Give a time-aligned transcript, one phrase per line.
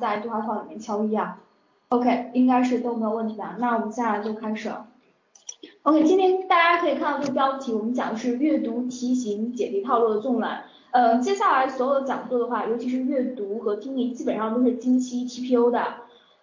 [0.00, 1.38] 在对话框里面敲一啊。
[1.88, 3.44] OK，应该是都没有问题的。
[3.58, 4.70] 那我们接下来就开始。
[5.82, 10.64] OK，今天大家可以看到这个标题，我们讲的是阅读题型解题套路的纵览。
[10.90, 15.84] 呃，接下来所有的讲座的话，尤其是阅读和听力，基本上都是精析 TPO 的。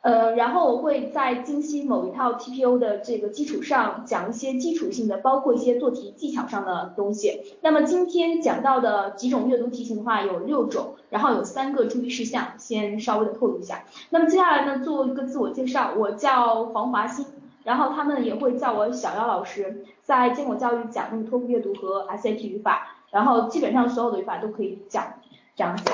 [0.04, 7.42] 呃，然后我会在精析某一套 TPO 的这个基础上，讲一些基础性的，包括一些做题技巧上的东西。
[7.62, 13.86] 那么今天讲到的几种阅读题型的话，有六种，然后有三个注意事项，先稍微的透露一下。
[14.10, 17.26] 那么接下来呢，做一个自我介绍，我叫黄华新，
[17.64, 25.14] 然后他们也会叫我小妖老师，在坚果教育讲那个托福阅读和 SAT 语法，然后基本上所有的语法都可以讲，
[25.56, 25.86] 这样子。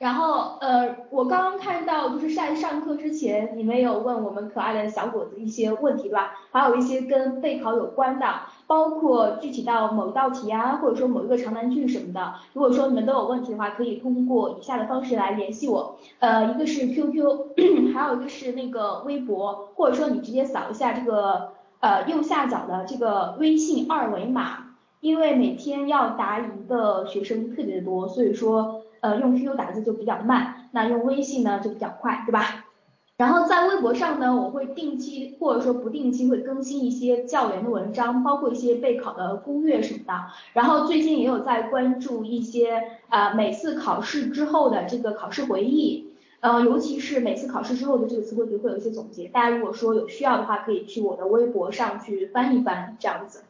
[0.00, 6.32] 然后呃，我刚刚看到就是在上课之前，你们有问我们可爱的小伙子一些问题对吧？
[6.50, 8.26] 还有一些跟备考有关的，
[8.66, 12.32] 包括具体到某一道题啊，或者说某一个长难句什么的。
[12.54, 15.98] 如果说你们都有问题的话，可以通过以下的方式来联系我。
[16.20, 24.68] 呃，一个是 QQ， 还有一个是那个微博，或者说你直接扫一下这个呃右下角的这个微信二维码。
[25.00, 28.79] 因为每天要答疑的学生特别多，所以说。
[29.00, 32.64] 呃，用 QQ 打字就比较慢，那用微信呢就比较快，对吧？
[33.16, 40.14] 然后在微博上呢，我会定期或者说不定期会更新一些教研的文章，包括一些备考的攻略什么的。
[40.54, 49.28] 然后最近也有在关注一些呃每次考试之后的这个考试回忆，呃，尤其是每次考试之后的这个词汇集会有一些总结。
[49.28, 53.42] 大家如果说有需要的话，可以去我的微博上去翻一翻，这样子。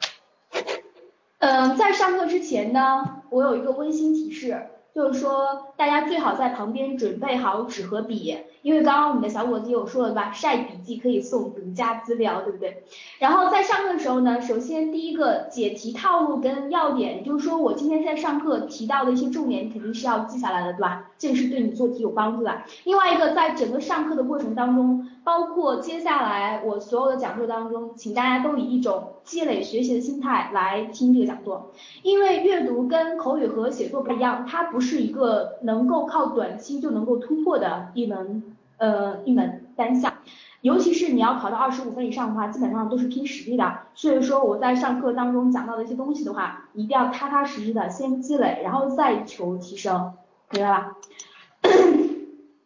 [1.38, 4.66] 嗯，在上课之前呢，我有一个温馨提示。
[4.94, 10.32] 就是说，大家最好在旁边准备好纸和笔，因为刚刚我们的小伙子有说了吧？
[10.32, 12.82] 晒笔记可以送独家资料，对不对？
[13.20, 21.10] 然后在上课的时候呢，首先第一个解题套路跟要点，就是说我今天在上课提到的一些重点，肯定是要记下来的，对吧？
[21.16, 22.62] 这个是对你做题有帮助的。
[22.84, 31.72] 另外一个，在整个上课的过程当中，包括接下来我所有的讲座当中，请大家都以一种积累学习的心态来听这个讲座，
[32.02, 40.14] 因为阅读跟口语和写作不一样，它不是一个能够靠短期就能够突破的一门呃一门单项，
[40.62, 43.78] 尤其是你要考到二十五分以上的话，基本上都是拼实力的。
[43.94, 50.12] 所以说我在上课当中讲到的一些东西的话，一定要踏踏实实的先积累，然后再求提升，
[50.50, 50.96] 明白吧？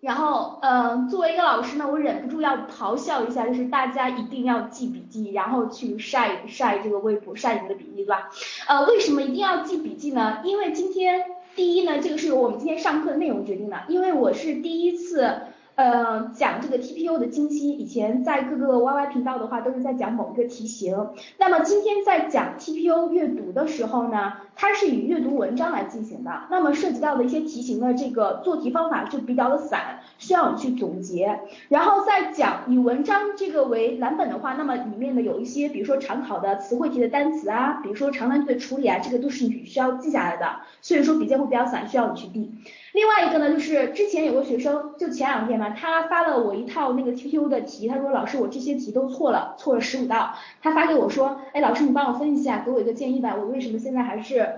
[0.00, 8.28] 然后，嗯，作为一个老师呢，我忍不住要咆哮一下，就是大家一定要记笔记，然后去晒晒这个微博，晒你的笔记，对吧？
[8.66, 10.40] 呃，为什么一定要记笔记呢？
[10.44, 11.22] 因为今天
[11.54, 15.30] 第一呢，这个是由我们今天上课的内容决定的，因为我是第一次。
[15.76, 21.08] 呃，讲这个 TPO 的精析，以前在各个 YY 频道的话都是在讲某一个题型。
[21.36, 26.30] 那么今天在讲 TPO 阅读的时候呢，它是以阅读文章来进行的。
[26.48, 31.40] 那么涉及到的一些题型的这个做题方法就比较的散，需要你去总结。
[31.68, 40.60] 然后再讲以文章这个为蓝本的话，那么里面的有一些，比如说常考的词汇题的单词啊，比如说长难句的处理啊，这个都是你需要记下来的。
[40.80, 42.52] 所以说笔记会比较散，需要你去记。
[42.92, 50.34] 另外一个呢，就是之前有个学生，就前两天嘛，他发了我一套那个 TPO 的题，他说老师我这些题都错了，错了十五道。
[50.62, 54.48] 他发给我说，哎老师你帮我分析一下，给我一个建议吧，我为什么现在还是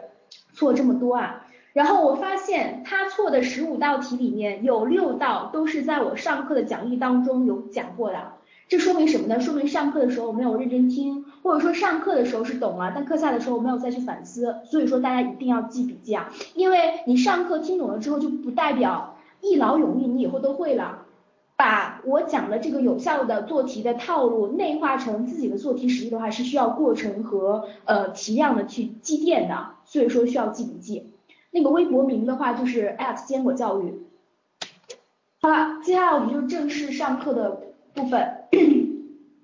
[0.53, 1.46] 错这么多啊？
[1.77, 8.33] 然后我发现他错的十五道题里面有六道都是在我上课的讲义当中有讲过的。
[8.67, 9.39] 这说明什么呢？
[9.41, 14.57] 说明上课的时候没有认真听，或者说上课的时候是懂了，但课下的时候没有再去反思。
[14.65, 21.03] 所以说大家一定要记笔记啊，因为你上课听懂了之后，就不代表一劳永逸，你以后都会了。
[21.57, 29.73] 把我讲的这个有效的做题的套路内化成自己的做题实力的话，是需要过程和呃题量的去积淀的。
[29.85, 31.11] 所以说需要记笔记。
[31.57, 34.03] 那个微博名的话就是 at 坚果教育。
[35.41, 37.63] 好了，接下来我们就正式上课的
[37.95, 38.45] 部分。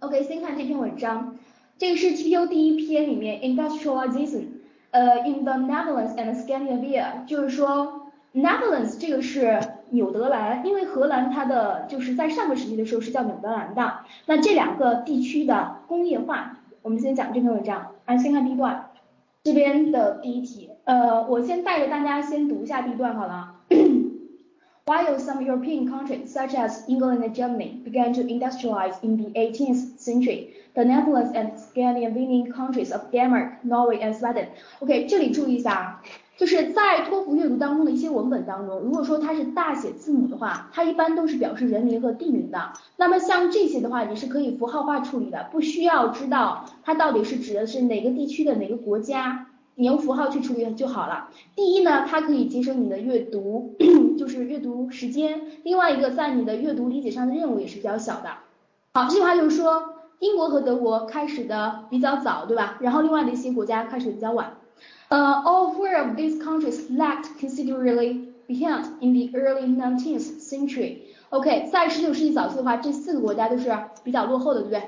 [0.00, 1.36] OK，先看这篇文章，
[1.78, 4.44] 这个是 TPO 第一篇里面 Industrialization，
[4.90, 9.58] 呃，in the Netherlands and Scandinavia，就是说 Netherlands 这个是
[9.88, 18.90] 纽德兰，因为荷兰它的就是在上个世纪的时候是叫纽德兰的，那这两个地区的工业化，我们先讲这篇文章，啊，先看第一段，
[19.43, 23.55] 这边的第一题，呃，我先带着大家先读一下第一段好了。
[24.85, 30.53] While some European countries, such as England and Germany, began to industrialize in the 18th century,
[30.75, 34.47] the Netherlands and Scandinavian countries of Denmark, Norway and Sweden.
[34.79, 36.03] OK，这里注意一下啊，
[36.42, 42.72] 就是在托福阅读当中的一些文本当中，如果说它是大写字母的话，它一般都是表示人名和地名的。
[42.96, 49.46] 那么像这些的话，你是可以符号化处理的，不需要知道它到底是指的是哪个地区的哪个国家。
[49.76, 51.28] 你用符号去处理就好了。
[51.54, 53.76] 第一呢，它可以节省你的阅读，
[54.18, 58.30] 就是阅读时间；另外一个，在你的阅读理解上的任务也是比较小的。
[58.94, 59.80] 好，这句话就是说，
[60.18, 62.78] 英国和德国开始的比较早，对吧？
[62.80, 64.54] 然后另外的一些国家开始比较晚。
[65.09, 70.99] 呃，all four of these countries lagged considerably behind in the early 19th century.
[71.29, 73.69] OK，在十九世纪早期的话，这四个国家都是
[74.03, 74.81] 比较落后的，对不对？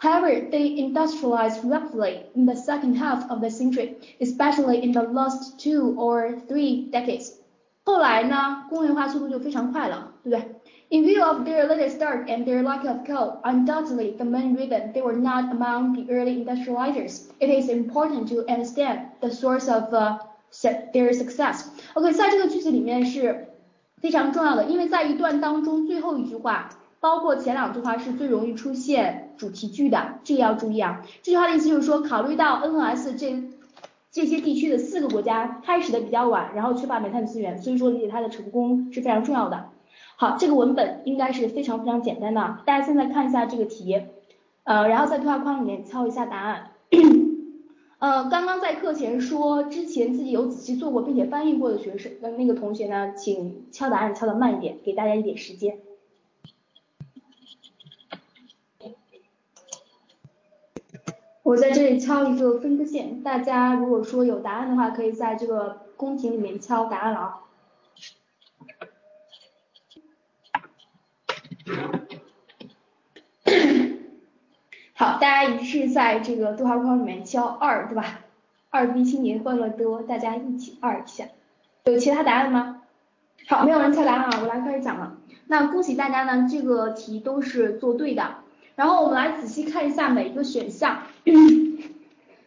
[0.00, 5.58] However, they industrialized rapidly in the second half of the century, especially in the last
[5.58, 7.34] two or three decades.
[7.84, 10.54] 后来呢，工业化速度就非常快了，对不对
[10.90, 14.92] ？In view of their late start and their lack of coal, undoubtedly the main reason
[14.92, 19.92] they were not among the early industrializers, it is important to understand the source of
[19.92, 20.18] uh,
[20.92, 21.64] their success.
[21.94, 23.48] OK，在这个句子里面是
[24.00, 26.70] 非常重要的，因为在一段当中最后一句话。
[27.00, 31.02] 包括前两句话是最容易出现主题句的，这个要注意啊。
[31.20, 33.42] 这句话的意思就是说，考虑到 N 和 S 这
[34.12, 39.70] 这些地区的四个国家开始的比较晚，然后缺乏煤炭资源，所以说理解它的成功是非常重要的。
[40.19, 44.01] 好，这个文本应该是非常非常简单的，大家现在看一下这个题，
[44.63, 46.71] 呃，然后在对话框里面敲一下答案。
[47.99, 55.77] 呃，刚刚在课前说之前自己有仔细做过并且翻译过的学生的那个同学呢，请敲答案敲的慢一点，给大家一点时间。
[61.43, 67.43] 我在这里敲一个分割线，大家如果说有答案的话，可以在这个公屏里面敲答案了啊。
[74.93, 78.21] 好，大家一致在这个对话框里面敲二，对吧？
[78.69, 81.25] 二逼青年欢乐多，大家一起二一下。
[81.85, 82.81] 有其他答案吗？
[83.47, 85.17] 好，没有人猜答案啊，我来开始讲了。
[85.47, 88.35] 那恭喜大家呢，这个题都是做对的。
[88.75, 91.03] 然后我们来仔细看一下每一个选项。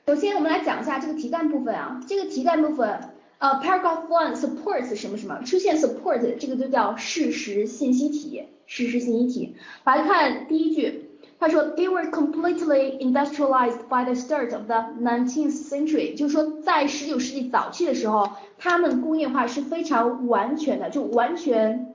[0.07, 3.01] 首先我们来讲一下这个题干部分啊，这个题干部分，
[3.39, 9.57] 呃，paragraph one supports 什么什么，出现 support 这个就叫事实信息题，事实信息题。
[9.85, 11.10] 来看第一句，
[11.41, 18.29] 他说 they were completely industrialized by the start of the 19th century，就是说在十九世纪早期的时候，
[18.59, 21.87] 他们工业化是非常完全的，就完全。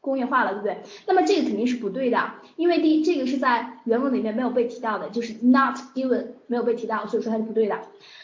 [0.00, 0.78] 工业化了，对不对？
[1.08, 7.76] 那么这个肯定是不对的，因为第一，这个是在原文里面没有被提到的，就是 not given 没有被提到，所以说它是不对的。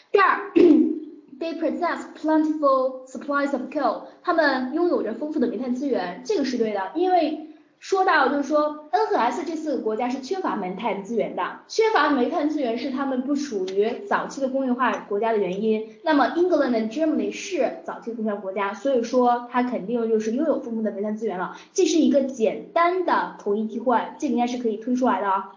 [0.09, 7.44] 第二， they possess plentiful supplies of coal，他们拥有着丰富的煤炭资源，这个是对的，因为。
[7.79, 15.87] 说到就是说，N 和 S 这四个国家是缺乏煤炭资源的，缺乏煤炭资源是他们不属于早期的工业化国家的原因。
[16.03, 21.55] 那么 England and Germany 是早期工业化国家，所以说它肯定就是拥有丰富的煤炭资源了。
[21.73, 25.51] 这是一个简单的统一替换，这个应该是可以推出来的啊，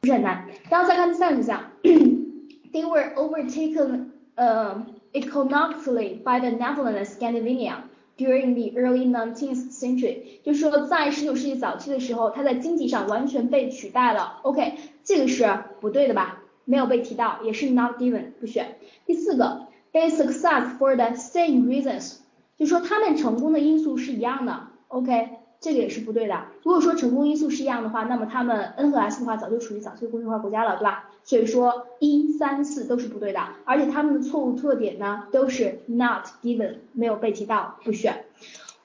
[0.00, 0.46] 不是很难。
[0.70, 4.06] 然后再看第三个选项，They were overtaken,
[4.36, 4.82] uh,
[5.12, 7.74] economically by the Netherlands, Scandinavia.
[8.18, 14.40] During the early 19th century，就是说在十九世纪早期的时候，它在经济上完全被取代了。
[14.42, 14.74] OK，
[15.04, 15.46] 这个是
[15.80, 16.42] 不对的吧？
[16.64, 18.76] 没有被提到，也是 not given，不选。
[19.06, 22.16] 第四个，they success for the same reasons，
[22.56, 24.66] 就说他们成功的因素是一样的。
[24.88, 25.37] OK。
[25.60, 26.44] 这个也是不对的。
[26.62, 31.10] 如果说成功因素是一样的话，那么他们 N 和 S 的话早就处于早期工业化国家了，对吧？
[31.24, 38.24] 所以说一三四都是不对的，而且他们的错误特点呢都是 not given 没有被提到，不选。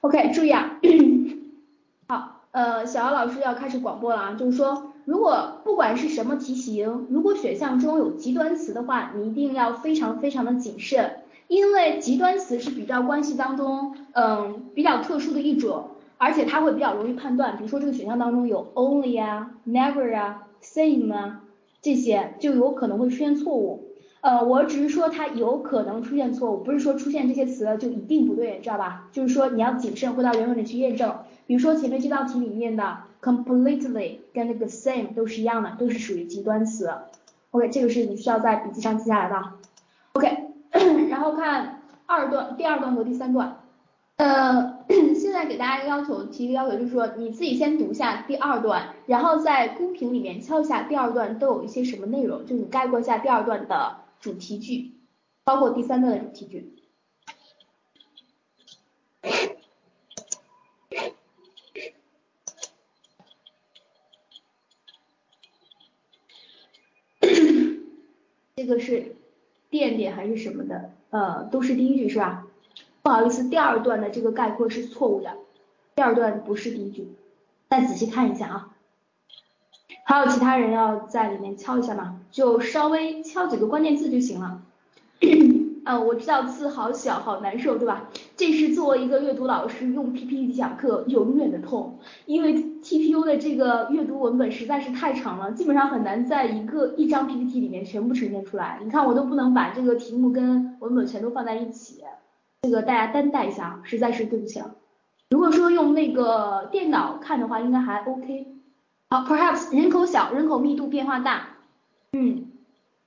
[0.00, 0.78] OK，注意啊。
[2.08, 15.90] 好，呃，小姚老师要开始广播了啊，就是说如果不管是什么题型，如果选项中有极端词的话，你一定要非常非常的谨慎，因为极端词是比较关系当中嗯比较特殊的一种。
[16.24, 21.42] 而且它会比较容易判断，比如说这个选项当中有 only 啊，never 啊，same 啊，
[21.82, 23.90] 这些就有可能会出现错误。
[24.22, 29.06] 呃，我只是说它有可能出现错误，不是说出现这些词就一定不对，知道吧？
[29.12, 31.14] 就是说你要谨慎，回到原文里去验证。
[31.46, 36.90] 比如说前面这道题里面的 completely 跟那个 same 都是一样的，都是属于极端词。
[37.50, 39.42] OK，这个是你需要在笔记上记下来的。
[40.14, 40.38] OK，
[41.10, 43.58] 然后看二段，第二段和第三段。
[44.16, 44.73] 呃，
[45.14, 54.92] 现在给大家一个要求，提一个要求，就是说你自己先读一下第二段，然后在公屏里面敲一下第二段都有一些什么内容，就你概括一下第二段的主题句，
[55.42, 56.70] 包括第三段的主题句。
[68.56, 69.16] 这个是
[69.70, 70.90] 垫垫还是什么的？
[71.10, 72.43] 呃，都是第一句是吧？
[73.04, 75.30] 不好意思，第二段的这个概括是错误的，
[75.94, 77.06] 第二段不是第一句，
[77.68, 78.70] 再仔细看一下啊。
[80.06, 82.22] 还有其他人要在里面敲一下吗？
[82.30, 84.62] 就稍微敲几个关键字就行了。
[85.84, 88.08] 啊， 我知道字好小，好难受，对吧？
[88.38, 98.80] 这是作为一个阅读老师用 PPT 讲课永远的痛，因为 TPU 的这个阅读文本实在是太长了，基本上很难在一个一张 PPT 里面全部呈现出来。
[98.82, 102.02] 你看我都不能把这个题目跟文本全都放在一起，
[102.64, 104.74] 这个大家担待一下啊，实在是对不起了。
[105.28, 108.46] 如果说用那个电脑看的话，应该还 OK。
[109.10, 111.48] 好，perhaps 人口小，人口密度变化大，
[112.14, 112.46] 嗯，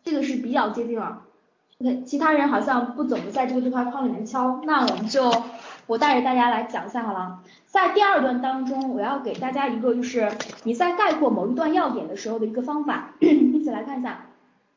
[0.03, 1.23] 这个是比较接近了。
[1.81, 5.31] OK，其他人好像不怎么在这个对话框里面敲，那我们就
[5.87, 7.39] 我带着大家来讲一下好了。
[7.65, 10.31] 在第二段当中，我要给大家一个就是
[10.65, 14.21] 你在概括某一段要点的时候的一个方法， 一起来看一下。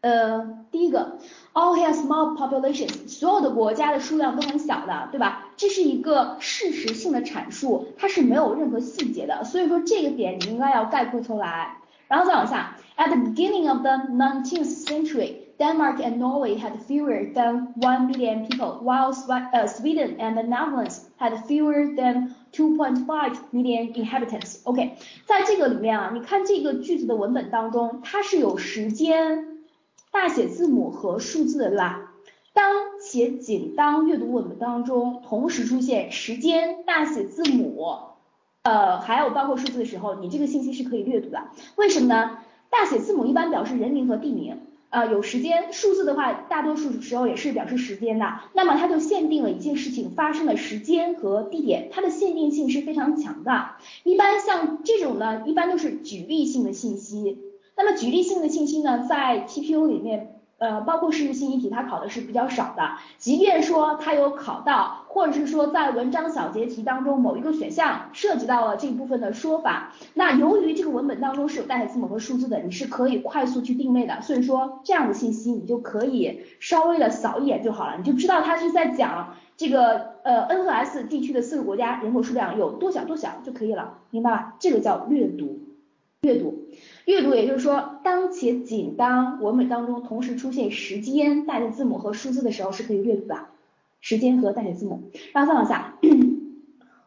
[0.00, 1.18] 呃，第一个
[1.53, 5.47] ，all have small populations，所有的国家的数量都很小的，对吧？
[5.57, 11.77] 这是一个事实性的阐述，它是没有任何细节的，所以说这个点你应该要概括出来。
[12.07, 18.79] 然后再往下，at the beginning of the 19th century, Denmark and Norway had fewer than one million people,
[18.83, 23.07] while Sweden and the Netherlands had fewer than 2.5
[23.51, 24.59] million inhabitants.
[24.65, 29.48] OK，在这个里面啊，你看这个句子的文本当中，它是有时间。
[30.12, 32.12] 大写字母和数字，对吧？
[32.52, 37.86] 当且仅当阅读文本当中同时出现时间、大写字母，
[38.62, 41.44] 呃，还有包括数字的时候，你这个信息是可以略读的。
[41.76, 42.38] 为什么呢？
[42.68, 44.58] 大写字母一般表示人名和地名，
[44.90, 48.26] 呃，有时间；数字的话，大多数时候也是表示时间的。
[48.52, 53.70] 那么它就限定了一件事情发生的时间和地点，它的限定性是非常强的。
[54.02, 57.38] 一般像这种呢，一般都是举例性的信息。
[57.82, 62.90] 那么举例性的信息呢，在 TPU 里面，呃，包括事实信息题，它考的是比较少的。
[63.16, 74.20] 即便说它有考到，或者是说在文章小节题当中某一个选项涉及到了这一部分的说法，那由于这个文本当中是有代写字母和数字的，你是可以快速去定位的。
[74.20, 84.56] 所以说这样的信息你就可以稍微的扫一眼就好了，你就知道它是在讲这个呃 N 和 S 地区的四个国家人口数量有多小多小就可以了，明白吧？
[84.58, 85.60] 这个叫略读，
[86.22, 86.66] 阅读。
[87.06, 93.46] 阅读，也就是说，当且仅当文本当中同时出现时间、大写字母和数字的时候，是可以阅读的。
[94.02, 95.94] 时间和大写字母，然后再往下。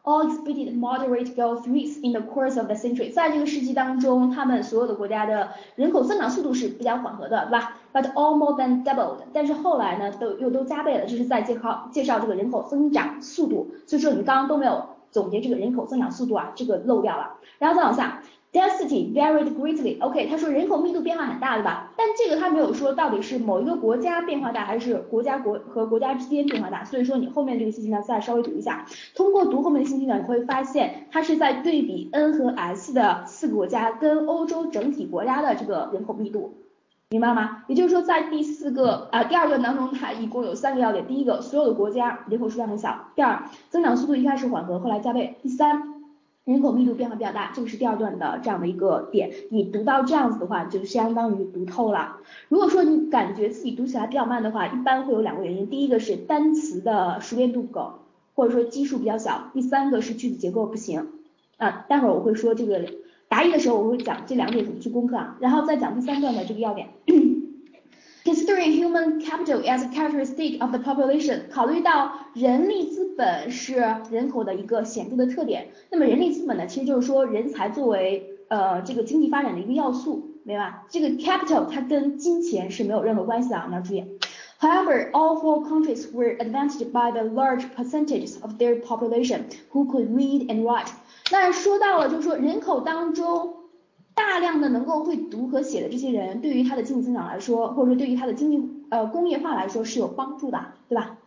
[0.02, 13.70] All experienced moderate growth rates in the course of the century，在这个世纪当中，他们所有的国家的人口增长速度是比较缓和的，对吧？But all more than doubled，但是后来呢，都又都加倍了，这是在介绍介绍这个人口增长速度。
[13.86, 17.36] 所以说你刚刚都没有总结这个人口增长速度啊，这个漏掉了。
[17.60, 18.22] 然后再往下。
[18.54, 20.00] Density varied greatly.
[20.00, 21.90] OK，他说人口密度变化很大，对吧？
[21.96, 26.84] 但这个他没有说到底是某一个国家变化大，还是国家国和国家之间变化大。
[26.84, 28.86] 所以说你后面这个信息呢，再稍微读一下。
[29.16, 36.54] 通过读后面的信息呢，你会发现它是在对比 N 和 S 的四个国家跟欧洲整体国家的这个人口密度，
[37.10, 37.64] 明白吗？
[37.66, 41.04] 也就是说在第四个啊第二段当中，它一共有三个要点。
[41.08, 43.08] 第一个，所有的国家人口数量很小。
[43.16, 45.38] 第二，增长速度一开始缓和，后来加倍。
[45.42, 45.93] 第三。
[46.44, 49.30] 人口密度变化比较大，这个是第二段的这样的一个点。
[49.50, 52.18] 你读到这样子的话，就相当于读透了。
[52.50, 55.70] 如果说你感觉自己读起来比较慢的话，一般会有两个原因。
[55.70, 57.94] 第一个是单词的熟练度不够，
[58.34, 59.50] 或者说基数比较小。
[59.54, 61.08] 第三个是句子结构不行。
[61.56, 62.84] 啊，待会儿我会说这个
[63.28, 66.88] 答疑的时候，我会讲这两点怎么去攻克啊，然后再讲第三段的这个要点。
[68.25, 73.75] Considering human capital as a characteristic of the population，考虑到人力资本是
[74.11, 80.85] 人口的一个显着的特点，那么人力资本呢，其实就是说人才作为呃这个经济发展的一个要素，明白吧？
[80.89, 84.03] 这个 capital 它跟金钱是没有任何关系的，你要注意。
[84.59, 90.47] However, all four countries were advantaged by the large percentages of their population who could read
[90.49, 90.89] and write。
[91.31, 93.55] 那说到了，就是说人口当中。
[94.14, 101.18] 大量的能够会读和写的这些人，对于他的经济增长来说，或者说对于他的经济呃工业化来说是有帮助的，对吧？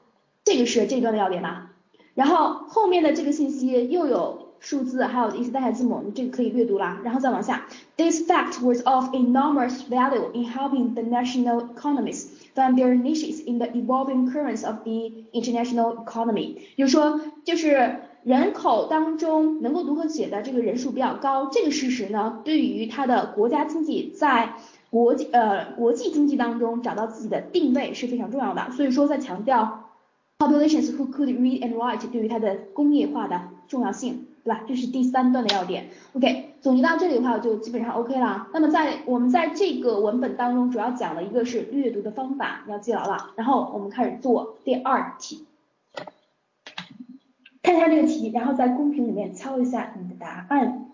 [0.45, 1.73] 这个是这一段的要点吧。
[2.15, 7.01] 然后后面的这个信息又有数字，还有一些大写字母，你这个可以阅读啦。
[7.03, 7.65] 然后再往下
[7.97, 13.67] ，This fact was of enormous value in helping the national economies find their niches in the
[13.67, 16.55] evolving currents of the international economy。
[16.77, 17.97] 就是说，就是。
[18.23, 24.53] 人口当中能够读和写的这个人数比较高，这个事实呢，对于它的国家经济在
[24.89, 28.69] 国际呃国际经济当中找到自己的定位是非常重要的。
[28.71, 29.85] 所以说在强调
[30.39, 34.61] populations who could read and write 对于它的工业化的重要性，对吧？
[34.67, 35.89] 这是第三段的要点。
[36.13, 38.47] OK，总结到这里的话，就基本上 OK 了。
[38.53, 43.31] 那么在我们在这个文本当中主要讲了一个是阅读的方法，你要记牢了。
[43.35, 45.46] 然后我们开始做第二题。
[47.67, 50.85] 看一下这个题，然后在公屏里面敲一下你的答案。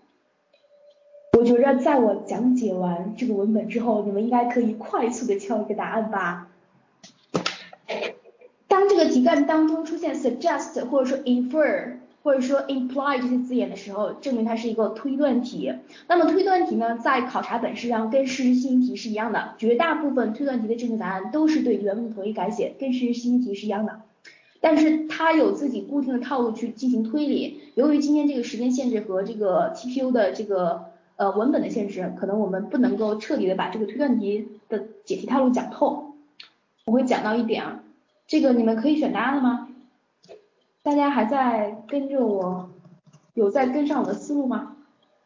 [1.38, 6.48] 我觉着在我讲解完这个文本之后，你们应该可以快速的敲一个答案吧。
[8.66, 11.92] 当这个题干当中出现 suggest 或者说 infer
[12.24, 15.72] 或者说 imply 这些字眼的时候，证明它是一个推断题。
[16.08, 24.00] 那么推断题呢，在考察本式上跟事实性题是一样的，绝大部分推断题的正确答案都是对原文的统一改写，跟事实性题是一样的。
[24.64, 27.60] 但是它有自己固定的套路去进行推理。
[27.74, 36.14] 由于今天这个时间限制和这个 TPU 的这个呃文本的限制，可能我们不能够彻底的把这个推断题的解题套路讲透。
[36.86, 37.82] 我会讲到一点啊，
[38.26, 39.68] 这个你们可以选答案了吗？
[40.82, 42.70] 大家还在跟着我，
[43.34, 44.76] 有在跟上我的思路吗？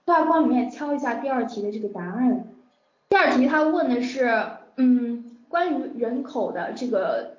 [0.04, 2.49] 对话框里面敲一下第二题的这个答案。
[3.09, 4.35] 第二题它问的是，
[4.75, 7.37] 嗯，关于人口的这个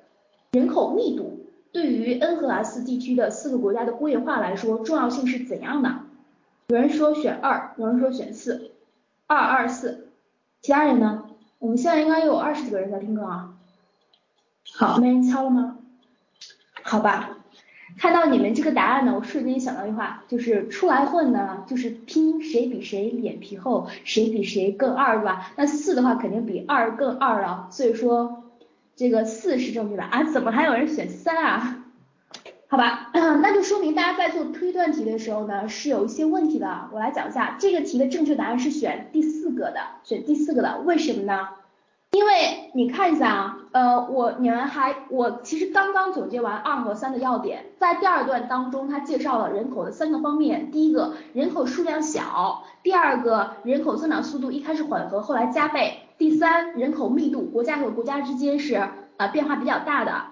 [0.52, 1.39] 人口密度，
[1.72, 6.00] 对于 N 和 S 地区的四个国家的工业化来说，重要性是怎样的？
[6.68, 8.72] 有人说选二，有人说选四，
[9.26, 10.08] 二二四。
[10.60, 11.24] 其他人呢？
[11.58, 13.54] 我们现在应该有二十几个人在听课啊。
[14.72, 15.78] 好，没人敲了吗？
[16.82, 17.36] 好吧。
[17.98, 25.52] 看到你们这个答案呢，我瞬间想到一句话，就是出来混呢，就是拼谁比谁脸皮厚，谁比谁更二，对吧？
[25.56, 28.39] 那四的话肯定比二更二啊，所以说
[29.00, 31.78] 这个四是正确的啊，怎么还有人选三啊？
[32.68, 36.90] 好吧，那就说明大家在做推断题的时候呢，是有一些问题的。
[36.92, 41.48] 我来讲一下，这个题的正确答案是选第四个的，选第四个的，为什么呢？
[42.10, 58.74] 因为你看一下啊，呃，我你们还我其实刚刚总结完二和三的要点，在第二段当中，它介绍了人口的三个方面，第一个人口数量小，第二个人口增长速度一开始缓和，后来加倍，第三人口密度国家和国家之间是
[59.16, 60.24] 呃变化比较大的。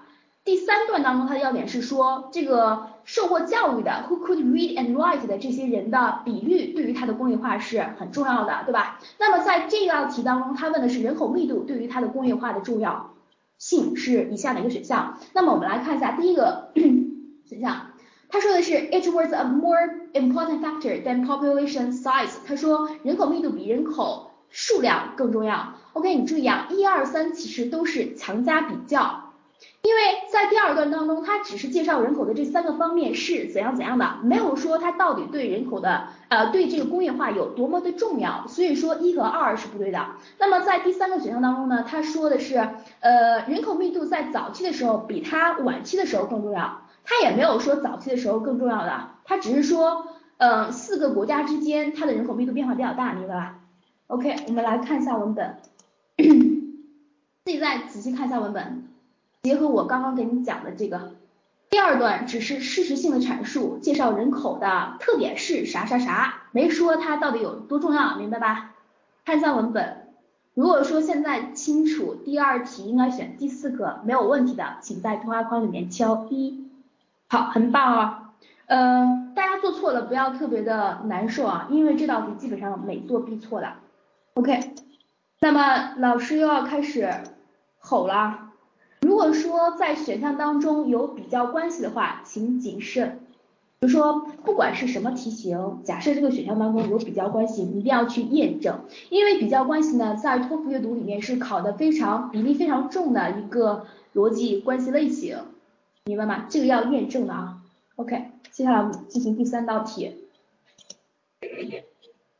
[0.43, 8.99] 第三段当中，它的要点是说，这个受过教育的，who could read and write 的这些人的比率，对于它的工业化是很重要的，对吧？
[9.19, 13.15] 那么在这道题当中，它问的是人口密度对于它的工业化的重要
[13.57, 15.17] 性是以下哪个选项？
[15.33, 16.71] 那么我们来看一下第一个
[17.49, 17.87] 选项，
[18.29, 22.35] 他说的是 it was a more important factor than population size。
[22.45, 25.73] 他说人口密度比人口数量更重要。
[25.93, 29.25] OK，你注意啊，一二三其实都是强加比较。
[29.81, 40.05] 因为在第二段当中，它只是介绍人口的这三个方面是怎样怎样的，没有说它到底对人口的呃对这个工业化有多么的重要，所以说一和二是不对的。
[40.37, 42.57] 那么在第三个选项当中呢，他说的是
[42.99, 53.58] 呃人口密度在早期的时候比它晚期的时候更重要，他也没有说早期的时候更重要的，他只是说呃四个国家之间它的人口密度变化比较大，明白吧
[54.09, 55.57] ？OK，我们来看一下文本，
[56.17, 58.87] 自己再仔细看一下文本。
[59.43, 61.11] 结合我刚刚给你讲的这个，
[61.69, 68.71] 第二段只是事实性的阐述，介绍人口的特点是啥啥啥，没说它到底有多重要，明白吧？
[69.25, 70.07] 看一下文本，
[70.55, 76.67] 如果说现在清楚第二题应该选第四个没有问题的，请在对话框里面敲一。
[77.27, 78.33] 好，很棒啊。
[78.65, 83.73] 呃，大家做错了不要特别的难受啊，因为这道题基本上每做必错的。
[84.39, 84.73] OK，
[85.41, 87.09] 那么老师又要开始
[87.77, 88.53] 吼了。
[89.01, 93.19] 如果说在选项当中有比较关系的话，请谨慎。
[93.81, 105.37] 比如说，不管是什么题型，假设这个选项当中有比较关系，一定要去验证，因为比较关系呢，在托福阅读里面是考的非常比例非常重的一个逻辑关系类型，
[106.05, 106.45] 明白吗？
[106.47, 107.57] 这个要验证的啊。
[107.97, 110.15] OK，接下来我们进行第三道题。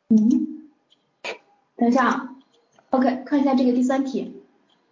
[0.09, 0.58] 嗯，
[1.79, 2.35] 等一下
[2.89, 4.35] ，OK，看一下这个第三题。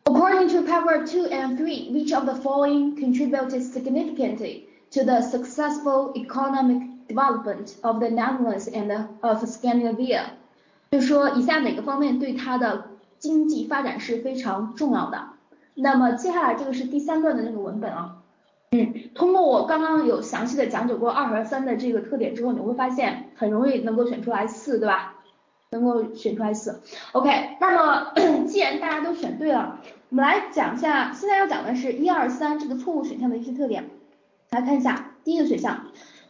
[0.05, 6.13] According to paper two and three, which of the following contributed significantly to the successful
[6.13, 10.21] economic development of the Netherlands and of Scandinavia？
[10.91, 12.85] 就说，以下哪个方面对它的
[13.19, 15.31] 经济发展是非常重要的？
[15.75, 18.19] 那么接下来这个是第三段的那个文本啊。
[18.71, 25.15] 嗯，通过我刚刚有详细的讲解过二和三的这个特点之后，你会发现很容易能够选出来四，对吧？
[25.79, 26.81] 能够选出来四。
[27.13, 28.11] OK，那么
[28.47, 29.79] 既然大家都选对了。
[30.09, 33.89] 我们来讲一下，现在要讲的是一二三这个错误选项的一些特点。
[34.51, 35.87] 来看一下第一个选项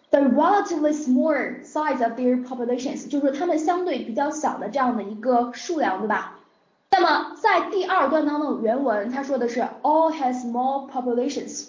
[0.10, 6.39] ，the relatively small size of their populations，就是它们相对比较小的这样的一个数量，对吧？
[6.89, 11.67] 那么在第二段当中原文它说的是 all has small populations，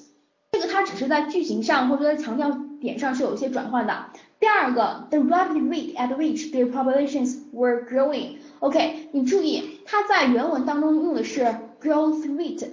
[0.53, 4.07] 这个它只是在句型上或者在强调点上是有一些转换的。
[4.41, 11.47] 第二个，the rapid rate at which their populations were growing，OK，你注意它在原文当中用的是。
[11.81, 12.67] Growth rate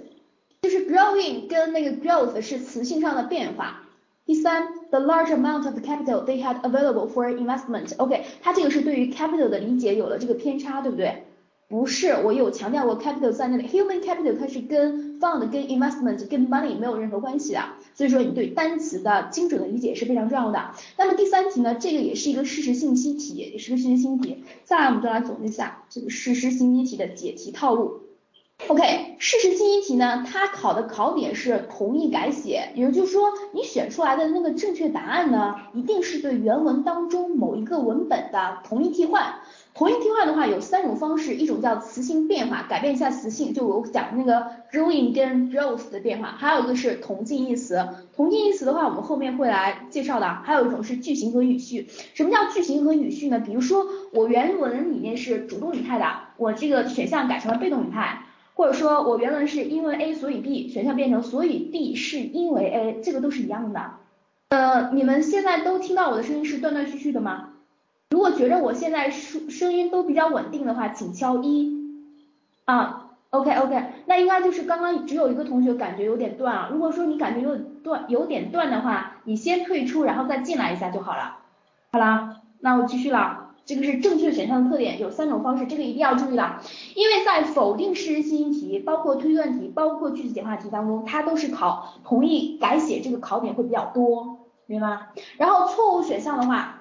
[0.62, 3.84] 就是 growing 跟那个 growth 是词性上的变化。
[4.24, 7.96] 第三，the large amount of capital they had available for investment。
[7.98, 11.22] OK，它这个是对于 capital 的理解有了这个偏差，对不对？
[11.68, 17.60] 不是，我有强调过 capital 在那里，human capital 它是跟 fund、跟 investment、跟 money 没有任何关系的，
[17.94, 20.70] 所以说你对单词的精准的理解是非常重要的。
[20.96, 24.44] 那么第三题呢，这个也是一个事实信息题，也是个事实信息题。
[24.62, 28.02] 再来我们就来总结一下这个事实信息题的解题套路。
[28.68, 39.34] OK，事实信息题呢，它考的考点是同意改写，也就是说你选出来的那个正确答案呢，一定是对原文当中某一个文本的同意替换。
[39.76, 51.88] 同音替换的话有三种方式，一种叫词性变化，改变一下词性，就我讲那个 growing 跟 growth 的变化，还有一个是同近义词，同近义词的话我们后面会来介绍的，还有一种是句型和语序。
[52.14, 53.38] 什么叫句型和语序呢？
[53.38, 56.06] 比如说我原文里面是主动语态的，
[56.38, 58.22] 我这个选项改成了被动语态，
[58.54, 63.90] 或者说我原文是因为 A 所以 B，选项变成所以 D 是因为 A，这个都是一样的。
[64.48, 67.50] 呃，你们现在都听到我的声音是断断续续的吗？
[68.10, 71.72] 如果觉得我现在声声音都比较稳定的话，请敲一
[72.64, 76.68] 啊，OK OK，那应该就是刚刚只有一个同学感觉有点断啊。
[76.72, 81.38] 如果说你感觉有点断有点断的话，你先退出，然后再进来一下就好了。
[81.90, 83.42] 好了，那我继续了。
[83.64, 86.60] 这个是正确选项的特点，有三种方式，这个一定要注意了。
[86.94, 95.08] 因为在否定事实信息题、包括推断题、包括句子简化题当中，它都是考同意改写，这个考点会比较多，明白吗？
[95.36, 96.75] 然后错误选项的话。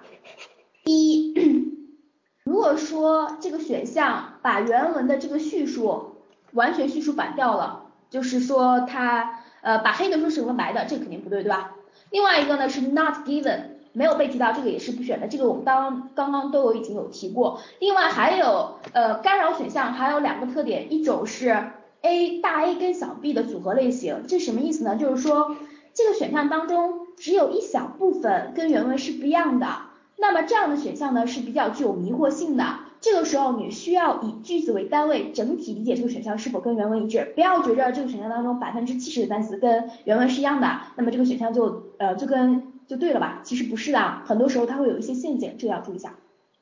[0.86, 1.34] 第一，
[2.46, 6.18] 如果说这个选项把原文的这个叙述
[6.54, 11.72] 完全叙述反掉了，就是说它呃把黑的说成了白的，这肯定不对，对吧？
[12.12, 13.62] 另外一个呢是 not given，
[13.94, 17.60] 没有被提到，这个也是不选的，这个我们刚刚刚都有已经有提过。
[17.80, 21.50] 另外还有呃干扰选项还有两个特点，一种是
[22.02, 24.98] A 大 A 跟小 b 的组合类型，这什么意思呢？
[24.98, 25.56] 就是说
[25.96, 29.68] 这个选项当中只有一小部分跟原文是不一样的。
[30.18, 32.64] 那么这样的选项呢是比较具有迷惑性的，
[33.02, 43.42] 这个时候你需要以句子为单位，整体理解这个选项是否跟原文一致，不要觉着这个选项当中百分之七十的单词跟原文是一样的，那么这个选项就呃就跟就对了吧？
[43.44, 46.16] 其实不是的，很多时候它会有一些陷阱，这个要注意一下。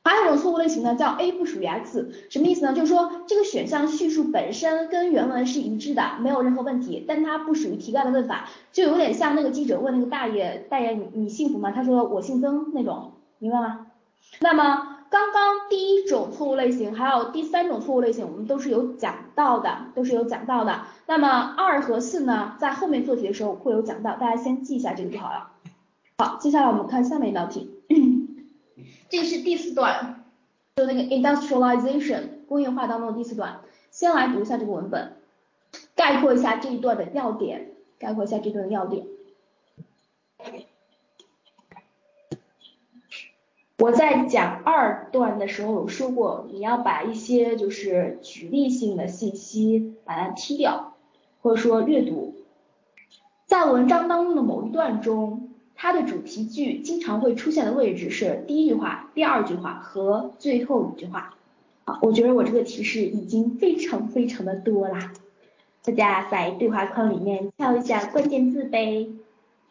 [0.06, 2.74] 还有一种错误类型呢，叫 A 不属于 X，什么意思呢？
[2.74, 11.70] 就是说这个选项叙述本身跟原文是一致的，没有任何问题，但它不属于题干的问法，就有点像那个记者问那个大爷，大爷你你幸福吗？
[11.70, 13.12] 他说我姓曾那种。
[13.44, 13.86] 明白吗？
[14.40, 20.80] 那么刚刚第一种错误类型，还有第三种错误类型，我们都是有讲到的，都是有讲到的。
[21.04, 25.50] 那么二和四呢，在后面做题的时候会有讲到，大家先记一下这个就好了。
[26.16, 27.70] 好，接下来我们看下面一道题，
[29.10, 30.24] 这个是第四段，
[30.76, 35.16] 就那个 industrialization 工业化当中的第四段，先来读一下这个文本，
[35.94, 39.04] 概括一下这一段的要点，概括一下这段的要点。
[43.84, 50.94] 我在讲二段的时候有说过，你要把一些就是举例性的信息把它踢掉，
[51.42, 52.34] 或者说阅读。
[53.44, 61.34] 在文章当中的某一段中，它的主题句经常会出现的位置是第一句话、第二句话和最后一句话。
[61.84, 65.12] 好，我觉得我这个提示已经非常非常的多啦，
[65.84, 69.08] 大家在对话框里面敲一下关键字呗。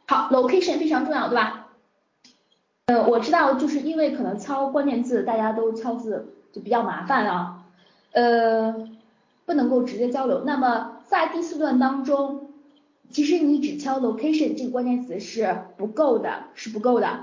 [0.05, 1.62] 好，location 非常重要，对吧？
[2.87, 7.63] 呃，我知道，就是因为可能敲关键字，大家都敲字就比较麻烦了，
[8.11, 8.89] 呃，
[9.45, 10.43] 不能够直接交流。
[10.45, 12.49] 那么在第四段当中，
[13.09, 17.21] 其实你只敲 location 这个关键词是不够的，是不够的。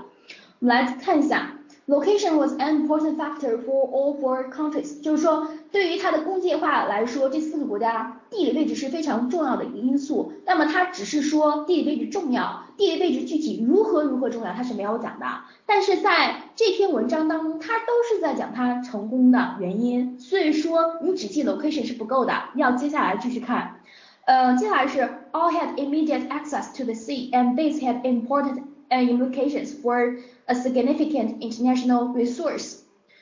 [0.59, 1.57] 我们来看一下。
[1.91, 10.31] Location was an important factor for all four countries，就是说对于它的工业化来说，这四个国家地理位置是非常重要的一个因素。
[10.45, 15.25] 那么它只是说地理位置重要，地理位置具体如何如何重要，它是没有讲的。
[15.65, 20.17] 但是在这篇文章当中，它都是在讲它成功的原因。
[20.17, 23.81] 所以说你只记 location 是不够的，要接下来继续看。
[24.23, 25.01] 呃，接下来是
[25.33, 30.53] all had immediate access to the sea and this had important And implications for a
[30.53, 32.79] significant international resource。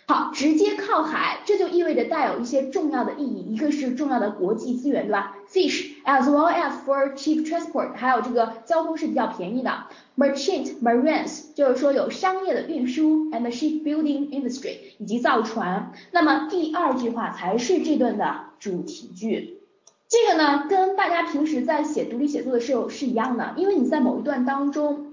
[0.08, 9.72] 好，直接靠海，这就意味着带有一些重要的意义，一个是重要的国际资源，对吧？Fish as well as for cheap transport，还有这个交通是比较便宜的。
[10.18, 15.92] Merchant marines 就是说有商业的运输，and shipbuilding industry 以及造船。
[16.12, 19.60] 那么第二句话才是这段的主题句。
[20.08, 25.06] 这个呢，跟大家平时在写独立写作的时候是一样的，因为你在某一段当中。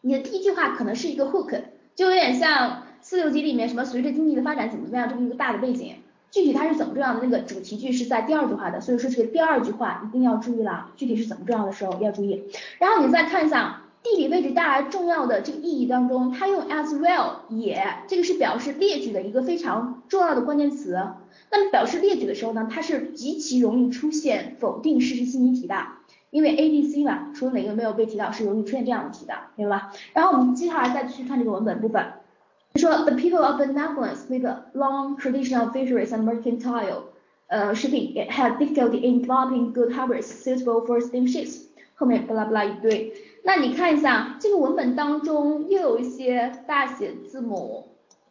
[0.00, 1.62] 你的第一句话可能是一个 hook，
[1.94, 5.94] 就有点像四六级里面什么随着经济的发展怎么怎么样这么一个大的背景，
[6.30, 12.44] 具体它是怎么重要的那个主题句是在第二句话的，所以说这个第二句话一定要注意了，具体是怎么重要的时候要注意。
[12.78, 20.96] 然后你再看一下地理位置带来重要的这个意义当中，它用 as well 也这个是表示列举的一个非常重要的关键词。
[21.50, 25.74] 那么表示列举的时候呢，它是极其容易出现否定事实信息题的，
[26.30, 29.92] 因为 A、B、C 嘛，除了哪个没有被提到，是容易出现这样的题的，明白吧？
[30.12, 32.04] 然后我们接下来再继续看这个文本部分，
[32.74, 37.04] 说 The people of the Netherlands with a long tradition of fisheries and mercantile
[37.46, 41.62] 呃 shipping had difficulty in developing good harbours suitable for steamships。
[41.94, 43.12] 后面巴拉巴拉一堆，
[43.44, 47.84] 那你看一下这个文本当中又有一些大写字母。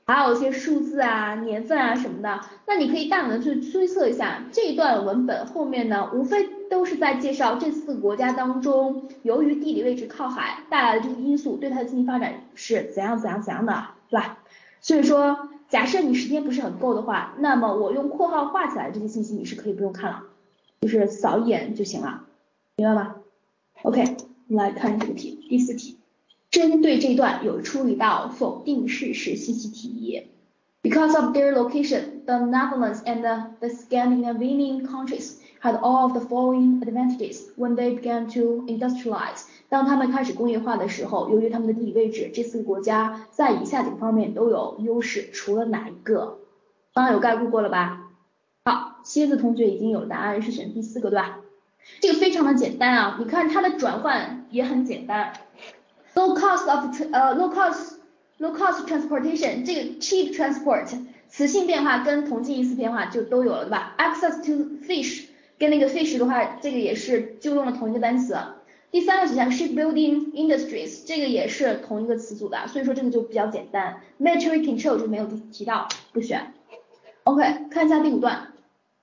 [0.10, 14.39] 还有一些数字啊、年份啊什么的，那你可以大胆的去推测一下，这一段文本后面呢，无非都是在介绍这四个国家当中，由于地理位置靠海带来的这个因素，对它的经济发展是怎样怎样怎样的，对吧？
[14.82, 20.23] 所以说，假设你时间不是很够的话，那么我用括号画起来这些信息你是可以不用看了，
[20.82, 22.25] 就是扫一眼就行了，
[22.75, 23.15] 明白吗
[23.84, 25.97] ？OK，我们来看这个题，第四题。
[26.49, 30.27] 针对这段有出一道否定事实信息题。
[30.82, 36.80] Because of their location, the Netherlands and the, the Scandinavian countries had all of the following
[36.82, 39.44] advantages when they began to industrialize.
[39.68, 45.30] 当他们开始工业化的时候，由于他们的地理位置，这四个国家在以下几个方面都有优势。
[45.32, 46.38] 除了哪一个？
[46.94, 48.11] 刚刚有概括过了吧？
[48.64, 51.38] 好，蝎子同学已经有答案，是选第四个，对吧？
[52.00, 55.32] 这个非常的简单啊，你看它的转换也很简单。
[56.14, 57.94] low cost of 呃 low cost
[58.38, 60.87] low cost transportation 这个 cheap transport
[61.28, 63.94] 词性变化跟同义词变化就都有了对吧？
[63.96, 65.24] access to fish
[65.57, 68.37] 跟那个 fish 的话，这个也是就用了同一个单词。
[68.89, 74.01] 第三个选项 shipbuilding industries 这个也是同一个词组的，所以说这个就比较简单。
[74.19, 76.53] military control 就没有提到，不选。
[77.25, 78.53] OK，看一下第五段。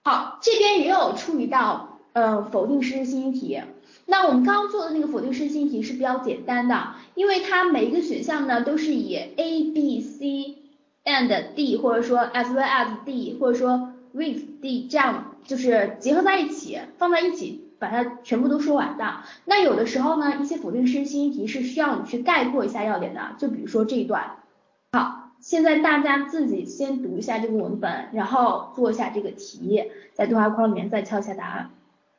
[0.03, 3.61] 好，这边也有出一道呃否定事实信息题。
[4.07, 10.57] 那我们刚刚做的那个否定式信息题是比较简单的，因为它每一个选项呢都是以 A、B、C
[11.05, 19.05] and D，或者说 as well as D，或者说 with D 这样就是结合在一起，放在一起把它全部都说完的。
[19.45, 24.37] 那有的时候呢，一些否定式信息题是需要你去概括一下要点的，就比如说这一段。
[24.93, 31.71] 好，现在大家自己先读一下这个文本，然后做一下这个题，在对话框里面再敲一下答案。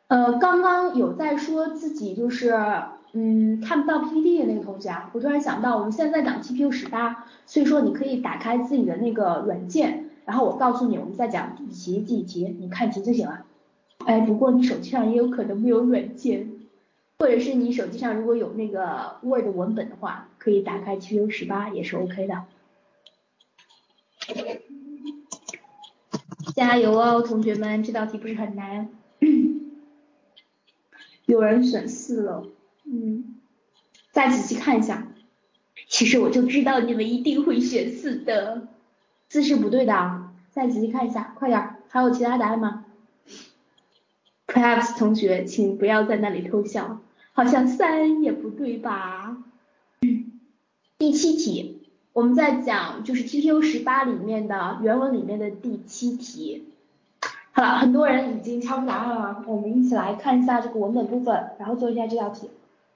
[0.07, 2.53] 呃，刚刚有在说自己就是
[3.13, 13.45] 嗯看不到 PPT 的那个同学啊，我突然想到我们现在在讲 TPU 十八，所以说你可以打开自己的那个软件，然后我告诉你我们再讲几题几题，你看题就行了。
[14.05, 16.51] 哎，不过你手机上也有可能没有软件，
[17.17, 22.43] 或者是你手机上如果有那个 Word 文本的话，可以打开 TPU 十八也是 OK 的。
[26.55, 28.89] 加油哦，同学们，这道题不是很难。
[31.25, 32.47] 有人选四了，
[32.85, 33.35] 嗯，
[34.11, 35.07] 再仔细看一下，
[35.87, 38.67] 其实我就知道你们一定会选四的，
[39.35, 42.85] 四是不对的啊，再仔细看一下，快点，还有其他答案吗
[44.47, 47.01] ？Perhaps 同学，请不要在那里偷笑，
[47.33, 49.35] 好像三也不对吧？
[50.97, 51.81] 第七题，
[52.13, 56.69] 我们在讲就是 TPU 十八里面的原文里面的第七题。
[57.51, 62.49] 好了，很多人已经敲出答案了，我们一起来看一下这个文本部分，然后做一下这道题。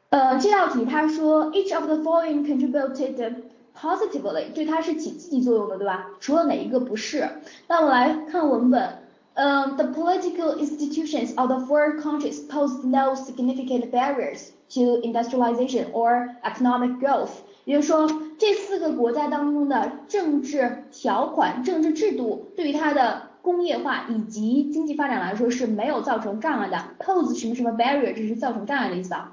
[0.08, 3.36] 呃，这道题他说，each of the following contributed
[3.79, 6.11] positively，对它是起积极作用的，对吧？
[6.21, 7.29] 除了哪一个不是？
[7.69, 8.99] 那我们来看文本，
[9.35, 17.31] 嗯，the political institutions of the four countries pose no significant barriers to industrialization or economic growth，
[17.65, 26.79] 也就是说，这四个国家当中的政治条款、政治制度对于它的工业化以及经济发展来说是没有造成障碍的。
[26.99, 29.33] pose 什么什么 barrier，这是造成障碍的意思啊。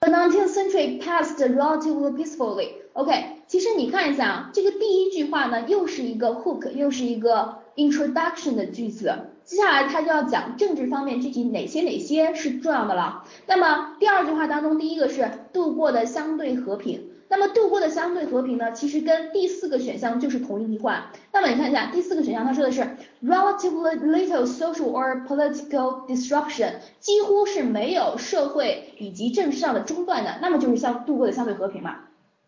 [0.00, 2.68] The 19th century passed relatively peacefully.
[2.95, 3.11] OK，
[3.45, 9.13] 其实你看一下啊，这个第一句话呢，又是一个 hook，又是一个 introduction 的句子。
[9.43, 13.25] 接下来他就要讲政治方面具体哪些哪些是重要的了。
[13.47, 17.09] 那么第二句话当中，第一个是度过的相对和平。
[17.27, 21.07] 那么度过的相对和平呢，其实跟第四个选项就是同义替换。
[21.33, 22.81] 那么你看一下第四个选项，他说的是
[23.21, 31.95] relatively little social or political disruption，几乎是没有社会以及政治上的中断的，那么就是相度过的相对和平嘛，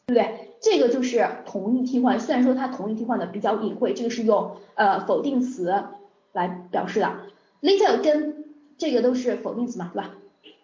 [0.07, 0.55] 对不对？
[0.61, 5.83] 这个就是同义替换，虽然说它同义替换的比较隐晦，这个是用呃否定词
[6.31, 7.11] 来表示的
[7.61, 8.45] ，little 跟
[8.77, 10.11] 这个都是否定词嘛，对吧？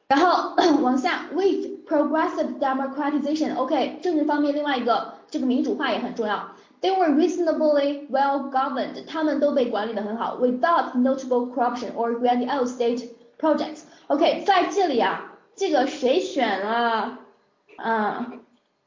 [0.08, 6.52] 然后往下，with progressive democratization，OK，政治方面另外一个这个民主化也很重要。
[6.82, 13.82] They were reasonably well governed，他们都被管理的很好，without notable corruption or grandiose state projects。
[14.08, 17.20] OK，在这里啊，这个谁选了？
[17.78, 18.43] 嗯，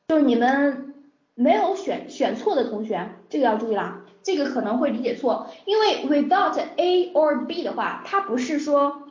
[0.09, 0.95] 就是你们
[1.35, 9.03] 没有选选错的同学，这个要注意啦，这个可能会理解错，因为 without A or B 的话，它不是说，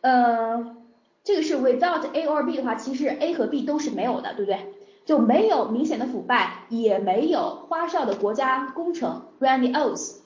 [0.00, 0.76] 呃，
[1.24, 4.60] 这个是 without A or B 的话，其实 A 和 B 都是没有的，对不对？
[5.04, 10.18] 就没有明显的腐败，也没有花哨的国家工程 grandiose，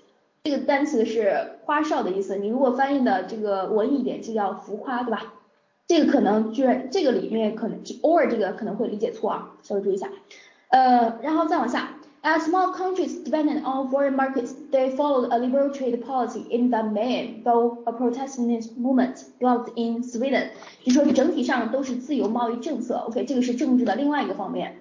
[0.45, 5.33] 这个单词是花哨的意思，你如果翻译的这个文艺一点，就叫浮夸，对吧？
[5.88, 10.10] 这个可能居然这个里面可能 or 这个可能会理解错啊，稍微注意一下。
[10.70, 11.90] 呃，然后再往下，
[12.24, 17.44] as small countries dependent on foreign markets, they followed a liberal trade policy in the main,
[17.44, 20.48] though a protectionist movement developed in Sweden。
[20.84, 24.78] 就说整体上都是自由贸易政策，OK，这个是政治的另外一个方面，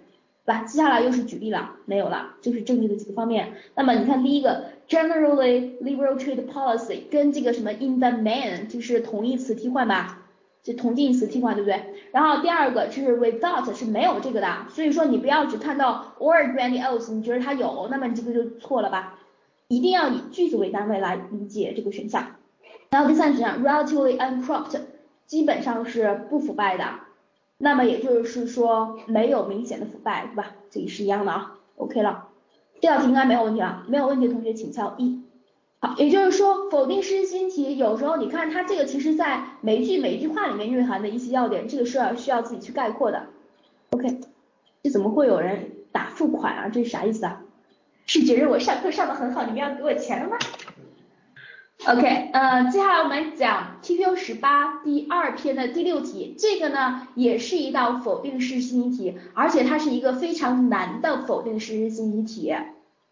[0.47, 0.63] 对吧？
[0.63, 3.53] 接下来又是举例了，没有了，就是政治的几个方面。
[3.75, 10.21] 那么你看第一个，generally liberal trade policy 跟这个什么 in the main 就是同义词替换吧。
[10.68, 11.82] 就同近义词替换，对不对？
[12.12, 19.18] 然后第二个就是 without 是没有这个的，所以说你不要只看到 or grandiose，你觉得它有，那么你这个就错了吧？
[19.70, 22.36] 一定要以句子为单位来理解这个选项。
[22.90, 24.78] 然后第三选项 relatively uncorrupt，
[25.26, 26.84] 基本上是不腐败的，
[27.58, 30.52] 那么也就是说没有明显的腐败，对吧？
[30.70, 32.28] 这也是一样的啊，OK 了。
[32.82, 35.22] 这道题应该没有问题了，没有问题的同学请敲一。
[35.98, 43.28] 也就是说，否定式新题有时候你看它这个，其实在每一句每一句话里面蕴含的一些要点，这个是要需要自己去概括的。
[43.92, 44.20] OK，
[44.84, 46.70] 这怎么会有人打付款啊？
[46.70, 47.42] 这是啥意思啊？
[48.06, 50.38] 是觉得我上课上的很好，你们要给我钱了吗
[51.86, 62.54] ？OK，呃，接下来我们讲 TPU 十八第二篇的第六题，这个呢也是一道否定式新题，而且它是一个非常难的否定式新题。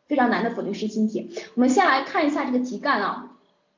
[0.08, 3.32] 非常难的否定式新题，我们先来看一下这个题干啊。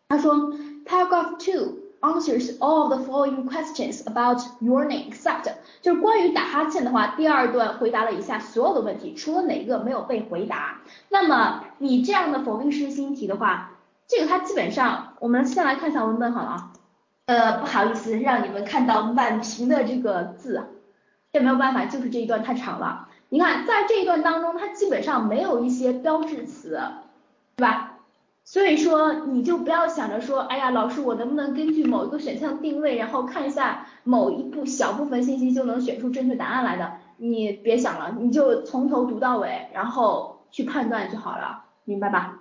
[0.09, 0.53] 他说
[0.85, 10.81] ，Paragraph two answers all the following questions about yawning except，就是关于打哈欠的话，第二段回答了以下所有的问题，除了哪一个没有被回答。
[11.09, 13.71] 那么你这样的否定式新题的话，
[14.07, 16.73] 这个它基本上，我们先来看一下文本好了啊。
[17.25, 20.63] 呃，不好意思，让你们看到满屏的这个字，
[21.33, 23.06] 这没有办法，就是这一段太长了。
[23.29, 26.79] 你看，在这一段当中，它基本上没有一些标志词，
[27.57, 27.97] 对吧？
[28.45, 42.39] 所以说你就不要想着说，哎呀，老师我能不能根据某一个选项定位，然后看一下某一部小部分信息就能选出正确答案来的，你别想了，你就从头读到尾，然后去判断就好了，明白吧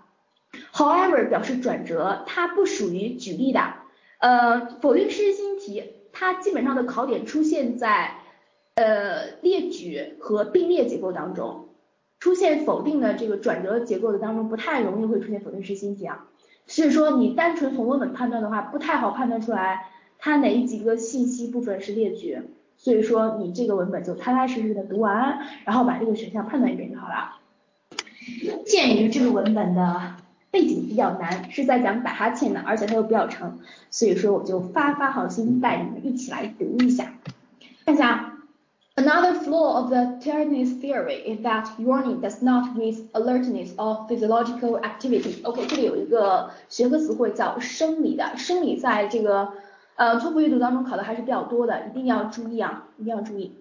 [0.73, 3.61] ？However 表示转折，它不属于举例的，
[4.19, 8.19] 呃，否定式新题，它基本上的考点出现在。
[8.77, 11.69] 呃，列举和并列结构当中
[12.21, 16.27] 出现否定的这个转折结构的当中，不太容易会出现否定式新题啊。
[16.67, 19.87] 所以说你单纯从文本判断的话，不太好判断出来
[20.19, 22.39] 它哪几个信息部分是列举。
[22.77, 27.39] 所以说你这个文本就踏踏实实的读完，然后把这个选项判断一遍就好了。
[28.67, 30.17] 鉴于这个文本的
[30.51, 33.59] 背景比较难，是在讲打哈欠的，而且它又比较长，
[33.91, 37.15] 所以说我就发发好心带你们一起来读一下，
[37.87, 38.36] 看一下。
[38.99, 45.43] Another flaw of the tiredness theory is that yawning does not raise alertness of physiological activity.
[45.45, 49.51] OK，这里有一个学科词汇叫生理的，生理在这个
[49.97, 53.53] 呃托福阅读当中考的还是比较多的，一定要注意啊，一定要注意。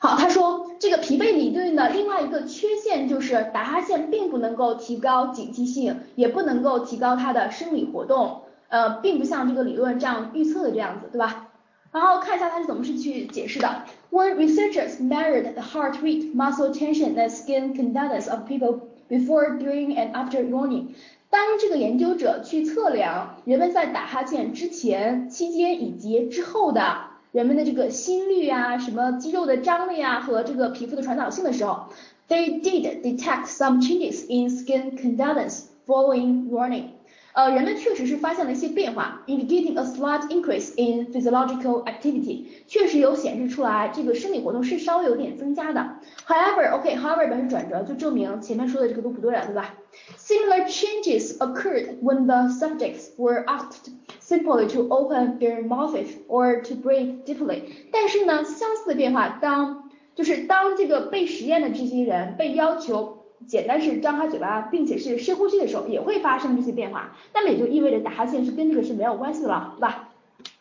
[0.00, 11.50] 好，他说这个疲惫理论的另外一个缺陷就是打哈欠并不能够提高警惕性，也不能够提高它的生理活动，呃，并不像这个理论这样预测的这样子，对吧？
[11.92, 13.84] 然后看一下它是怎么是去解释的。
[14.10, 20.12] When researchers measured the heart rate, muscle tension, and skin conductance of people before, during, and
[20.12, 20.86] after yawning，
[21.28, 26.82] 当这个研究者去测量人们在打哈欠之前、期间以及之后的
[27.30, 31.88] 人们的这个心率啊、什么肌肉的张力啊和这个皮肤的传导性的时候
[32.28, 36.84] ，they did detect some changes in skin conductance following yawning。
[37.33, 45.99] 呃，人们确实是发现了一些变化，indicating a slight increase in physiological activity，确实有显示出来这个生理活动是稍微有点增加的。
[46.27, 49.75] However，OK，However 表示转折，就证明前面说的这个都不对了，对吧？
[50.17, 57.23] Similar changes occurred when the subjects were asked simply to open their mouths or to breathe
[57.23, 57.61] deeply。
[57.91, 63.20] 但是呢，相似的变化，当就是当这个被实验的这些人被要求。
[63.46, 67.16] 简单是张开嘴巴，并且是深呼吸的时候，也会发生这些变化。
[67.34, 70.08] 那么也就意味着打哈欠是跟这个是没有关系的了，对吧？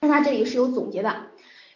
[0.01, 1.13] 那它这里是有总结的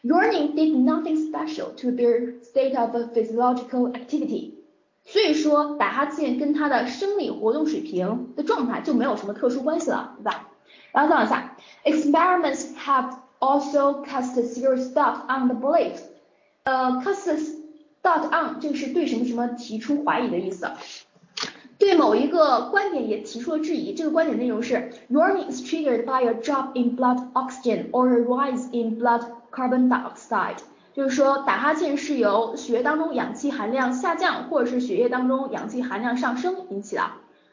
[0.04, 4.52] ，Yawning did nothing special to their state of physiological activity。
[5.04, 10.50] 所以说打哈欠跟它的生理活动水平的状态就没有什么特殊关系了，对吧？
[10.92, 16.00] 然后再往下，Experiments have also cast serious doubt on the belief，。
[16.64, 17.55] 呃，cast
[18.05, 20.69] doubt on 这个是对什么什么提出怀疑的意思，
[21.79, 23.95] 对某一个观点也提出了质疑。
[23.95, 29.89] 这个观点内容是 yawning is triggered by a drop in blood oxygen or a rise in blood carbon
[29.89, 30.57] dioxide，
[30.93, 37.03] 就是说打哈欠是由血液当中氧气含量下降，或者是血液当中氧气含量上升引起的。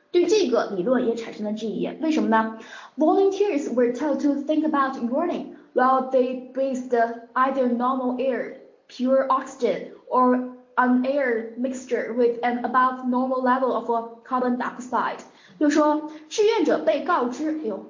[0.09, 2.57] 对这个理论也产生了质疑，为什么呢？
[2.97, 6.89] Volunteers were told to think about yawning while they breathed
[7.33, 8.55] either normal air,
[8.87, 13.89] pure oxygen, or an air mixture with an above normal level of
[14.23, 15.19] carbon dioxide。
[15.59, 17.85] 就是说，志愿者被告知，哎呦，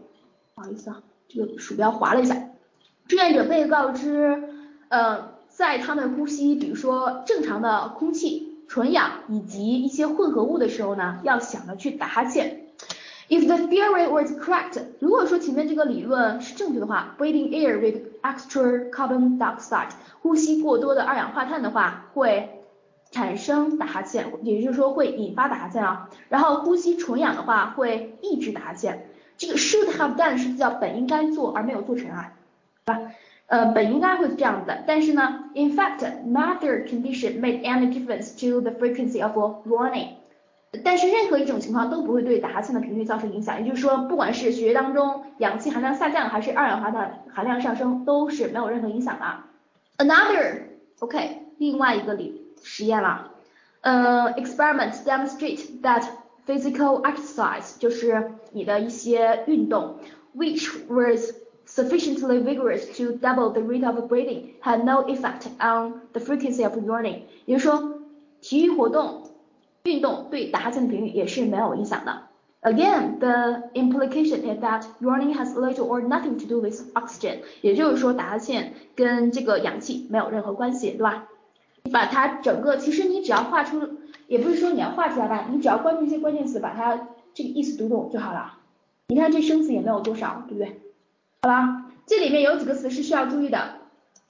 [0.55, 2.35] 不好意思啊，这个鼠标滑了一下。
[3.07, 4.43] 志愿者被告知，
[4.89, 8.53] 呃，在他们呼吸，比如说正常的空气。
[8.69, 12.65] 纯氧以及一些混合物的时候呢，要想着去打哈欠。
[13.29, 19.89] If the theory was correct，如果说前面这个理论是正确的话，breathing air with extra carbon dioxide，
[20.21, 22.63] 呼吸过多的二氧化碳的话，会
[23.11, 26.09] 产生打哈欠，也就是说会引发打哈欠啊。
[26.29, 29.07] 然后呼吸纯氧的话，会抑制打哈欠。
[29.37, 32.33] 这个 should have done 是叫本应该做而没有做成啊，
[32.85, 33.11] 对吧？
[33.45, 40.15] 呃，本应该会是这样的，但是呢，in fact, neither condition made any difference to the frequency of yawning。
[40.83, 50.05] 但是任何一种情况都不会对打哈欠的频率造成影响，也就是说，不管是血液当中氧气含量下降，还是二氧化碳含量上升，都是没有任何影响的。
[50.05, 53.31] Another，OK，另外一个理实验了，
[53.81, 56.03] 呃，experiment demonstrate that
[56.45, 59.95] physical exercise 就是你的一些运动，
[60.35, 61.31] which was
[61.65, 66.77] sufficiently vigorous to double the rate of breathing had no effect on the frequency of
[66.77, 67.21] yawning。
[67.45, 68.01] 也就是说，
[68.41, 69.20] 体育活动、
[69.84, 72.22] 运动对打哈欠的频率也是没有影响的。
[72.62, 77.38] Again, the implication is that running has little or nothing to do with oxygen。
[77.60, 81.28] 也就是说，打哈欠跟这个氧气没有任何关系，对吧？
[81.82, 88.58] 你把它整个，其实你只要画出，也不是说你要画出来吧，你只要关注一些关键词，把它这个意思读懂就好了。
[89.08, 90.80] 你看这生词也没有多少，对不对？
[91.42, 93.78] 好吧，这里面有几个词是需要注意的，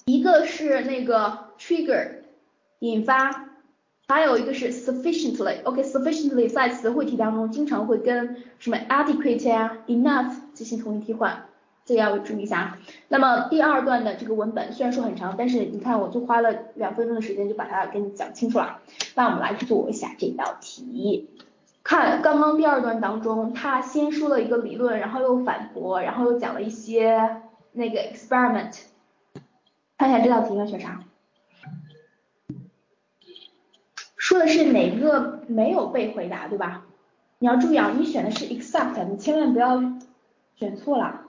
[0.07, 2.09] 一个是那个 trigger
[2.79, 3.51] 引发，
[4.13, 11.45] 还有一个是 sufficiently，OK，sufficiently 在词汇题当中经常会跟什么 adequate 呀，enough 进行同义替换，
[11.87, 12.77] 这个要注意一下。
[13.09, 18.81] 那么第二段的这个文本虽然说很长，但是你看我就花了两分钟的时间就把它给你讲清楚了。
[19.15, 21.31] 那我们来做一下这道题。
[21.83, 27.39] 看刚刚第二段当中，他先说了一个理论，然后又反驳，然后又讲了一些
[27.73, 28.79] 那个 experiment。
[29.97, 31.01] 看一下这道题要选啥？
[34.23, 36.85] 说的是哪个没有被回答，对吧？
[37.41, 39.83] 你要注意啊，你选的是 except，你千万不要
[40.55, 41.23] 选错了。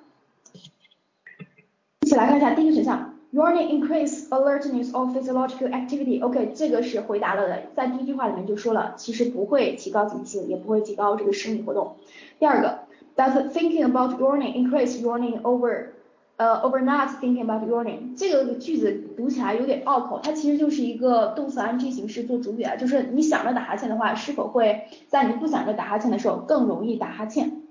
[2.01, 3.15] 一起来看一下第一个选项。
[3.33, 6.23] Yawning increase alertness of physiological activity.
[6.23, 11.95] OK，这个是回答了的，在第一句话里面就说了，其实不会提高警醒，也不会提高这个生理活动。
[12.37, 12.81] 第二个
[13.15, 15.92] ，Does thinking about yawning increase yawning over
[16.37, 18.17] 呃 over not thinking about yawning？
[18.17, 27.61] 这个句子读起来有点拗口，它其实就是一个动词 ing 形式做主语啊，就是你想着打哈欠的话，是否会在你不想着打哈欠的时候更容易打哈欠？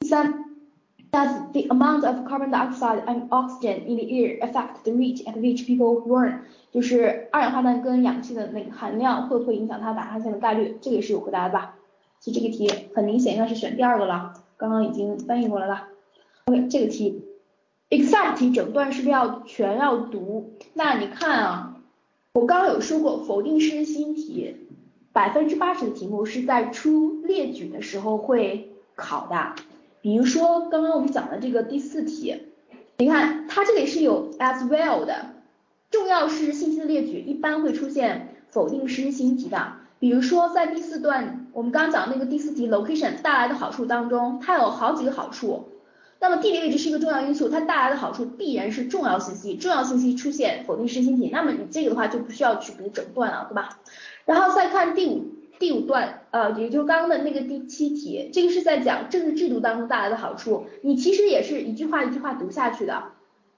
[0.00, 0.44] 第三。
[1.12, 5.64] Does the amount of carbon dioxide and oxygen in the air affect the rate at which
[5.64, 6.40] people yawn？
[6.72, 10.76] 就是二氧化碳跟氧气的那个含量会不会影响他打哈欠的概率？
[10.80, 11.76] 这个也是有回答的吧？
[12.18, 15.84] 所以这个题很明显应该是选第二个了，刚刚已经翻译过来了。
[16.46, 17.23] OK，这个题
[17.94, 20.54] ，except 题整段是不是要全要读？
[20.72, 21.76] 那你看啊，
[22.32, 24.56] 我刚刚有说过否定式新题，
[25.12, 29.54] 百分之八十的题目是在出列举的时候会考的。
[30.00, 32.34] 比如说刚刚我们讲的这个第四题，
[32.98, 35.26] 你看它这里是有 as well 的，
[35.90, 39.74] 重要是信息的列举一般会出现否定式新题的。
[40.00, 45.68] 比如说在第四段我们刚讲那个第四题 location 带来的好处当中，它有好几个好处。
[46.20, 53.78] 那么地理位置是一个重要因素，它带来的好处必然是重要信息，重要信息出现否定式新题，那么你这个的话就不需要去读整段了，对吧？
[54.24, 55.34] 然后再看第五。
[55.56, 63.04] 第五段，呃，也就刚刚的那个第七题，这个是在讲政治制度当中带来的好处，你其实也是一句话一句话读下去的，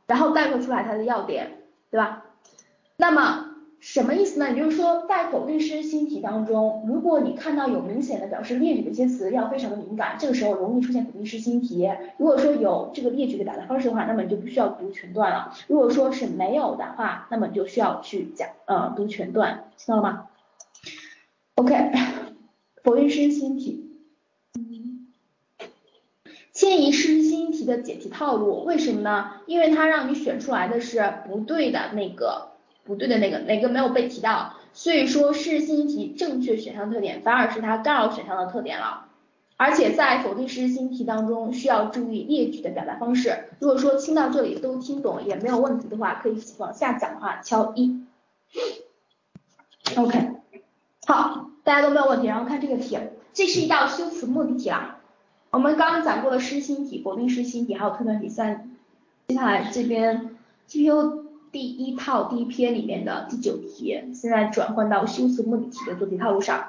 [0.06, 2.22] 然后概括出来它的要点，对吧？
[2.98, 3.55] 那么
[3.88, 4.50] 什么意思呢？
[4.50, 11.88] 也就是说，在否定式新题当中，如果你看到有明显的表示列举的一些词，要非常的敏感，这个时候容易出现否定式新题。
[12.18, 15.54] 如果说有这个列举的表达方式的话，那么你就不需要读全段了。
[15.68, 20.26] 如果说是没有的话，那么你就需要去讲，呃，读全段，听到了吗
[21.54, 21.92] ？OK，
[22.82, 23.88] 否定式新题，
[26.52, 29.34] 迁移式新题的解题套路，为什么呢？
[29.46, 32.48] 因为它让你选出来的是不对的那个，
[32.86, 39.02] 不对的那个，哪个没有被提到，所以说是信息题正确选项特点，反而是它干扰选项的特点了。
[39.58, 43.44] 而且在否定式信息题当中，需要注意列举的表达方式。
[43.58, 48.04] 如果说听到这里都听懂也没有问题的话，可以往下讲的话敲一。
[49.96, 50.30] OK，
[51.06, 52.26] 好，大家都没有问题。
[52.26, 52.98] 然后看这个题，
[53.32, 54.98] 这是一道修辞目的题啦。
[55.50, 58.70] 我们刚刚讲过了实心题、否定式新题，还有推断题三。
[59.28, 60.36] 接下来这边
[60.68, 61.25] t pu
[61.56, 66.62] 第一套第一篇里面的第九题，现在转换到修辞目的题的做题套路上。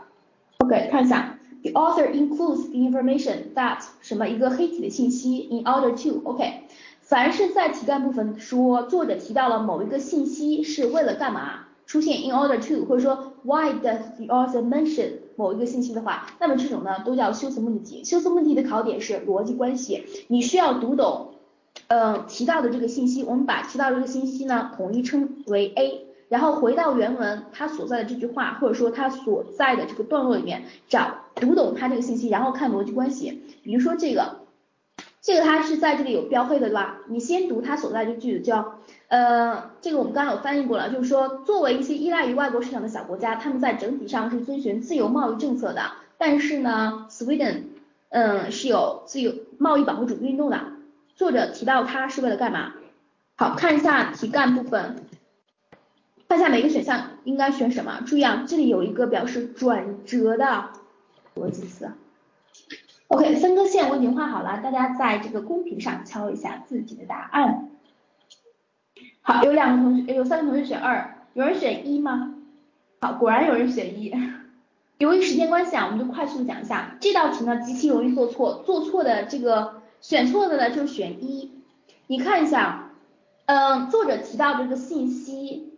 [0.60, 6.62] OK，看一下，The author includes the information that 什么一个黑体的信息 in order to OK，
[7.02, 11.66] 凡是在题干部分说作者提到了某一个信息是为了干嘛？
[11.86, 18.06] 出现 in order to 或者说 why does the author mention 某一个信息的话，那么这种呢都叫修辞目的题。
[18.06, 21.32] 修辞目的题的考点是逻辑关系，你需要读懂，
[21.88, 33.42] 嗯提到的这个信息，我们把提到这个信息呢统一称为 A，然后回到原文它所在的这句话或者说它所在的这个段落里面找读懂它这个信息，然后看逻辑关系。
[33.64, 34.42] 比如说这个，
[35.22, 37.00] 这个它是在这里有标黑的对吧？
[37.08, 38.76] 你先读它所在这句子叫。
[39.10, 45.82] 呃，这个我们刚刚有翻译过了，就是说，作为一些依赖于外国市场的小国家，他们在整体上是遵循自由贸易政策的。
[46.18, 47.62] 但是呢，Sweden，
[48.10, 50.60] 嗯，是有自由贸易保护主义运动的。
[51.18, 52.74] 作者提到它是为了干嘛？
[53.36, 54.98] 好看一下题干部分，
[56.30, 58.02] 看一下每个选项应该选什么。
[58.06, 60.70] 注意啊，这里有一个表示转折的
[61.36, 61.92] 逻辑词。
[63.08, 67.72] OK，分割线我已经画好了，大家在这个公屏上敲一下自己的答案。
[69.22, 72.36] 好，有两个同学，有三个同学选二，有人选一吗？
[73.02, 74.14] 好，果然有人选一。
[75.00, 81.52] 由于时间关系啊，我们就快速讲一下这道题呢，极其容易做错，做错的这个选错的呢就选一。
[82.08, 82.92] 你看一下，
[83.46, 85.74] 嗯，作者提到这个信息，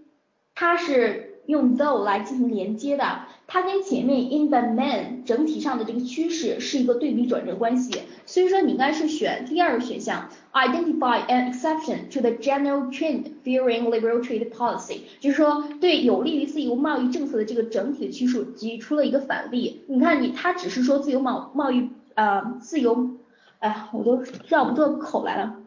[0.53, 3.21] 它是用 though 来进行连接的。
[3.51, 19.81] 它跟前面 in the main 整体上的这个趋势是一个对比转折关系，所以说你应该是选第二个选项，identify an exception to the general trend favoring liberal trade policy，就是说对有利于自由贸易政策的这个整体的趋势举出了一个反例。
[19.87, 23.15] 你看你，他只是说自由贸贸易呃自由，
[23.59, 25.57] 哎呀，我都绕不过口来了，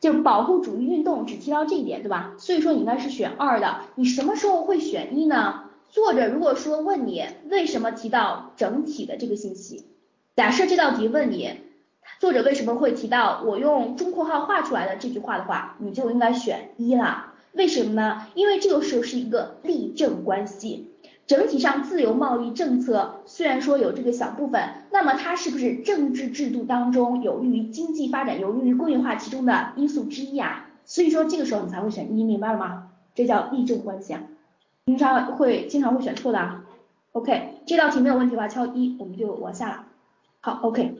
[0.00, 2.34] 就保护主义运动只提到这一点，对吧？
[2.38, 5.64] 所以说你应该是选二的，你什么时候会选一呢？
[5.88, 9.84] 作者如果说问你为什么提到整体的这个信息，
[10.36, 11.50] 假设这道题问你
[12.20, 17.34] 作者为什么会提到我用中括号画出来的这句话的话，你就应该选一啦。
[17.52, 18.28] 为什么呢？
[18.34, 20.89] 因为这个时候是一个例证关系，
[21.30, 24.60] 整体上自由贸易政策虽然说有这个小部分，
[24.90, 30.66] 那么它是不是政治制度当中有利于经济发展、有利于工业化其中的因素之一啊？
[30.84, 32.88] 所以说这个时候你才会选一，明白了吗？
[33.14, 34.24] 这叫例证关系啊。
[34.86, 36.64] 经常会经常会选错的啊
[37.12, 39.84] ，OK，这道题没有问题的话敲一，我们就往下了。
[40.40, 40.96] 好，OK，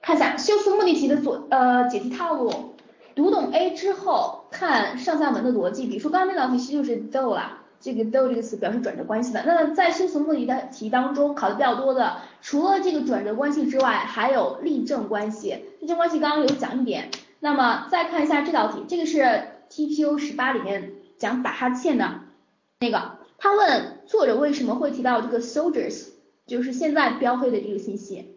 [0.00, 2.76] 看一下修辞目的题的左呃解题套路，
[3.16, 9.42] 读懂 A 之后看上下文的逻辑，比如说刚刚那道题其实就是 though 啦，这个 though 这个词表示转折关系的。
[9.44, 17.10] 那在修辞目的的题当中考的比较多的，除了这个转折关系之外，还有例证关系，例证关系刚刚有讲一点。
[17.40, 19.18] 那么再看一下这道题，这个是
[19.68, 22.20] TPO 十八里面讲打哈欠的。
[22.78, 26.10] 那个，他问作者为什么会提到这个 soldiers，
[26.46, 28.28] 就是现在标黑的这个信息。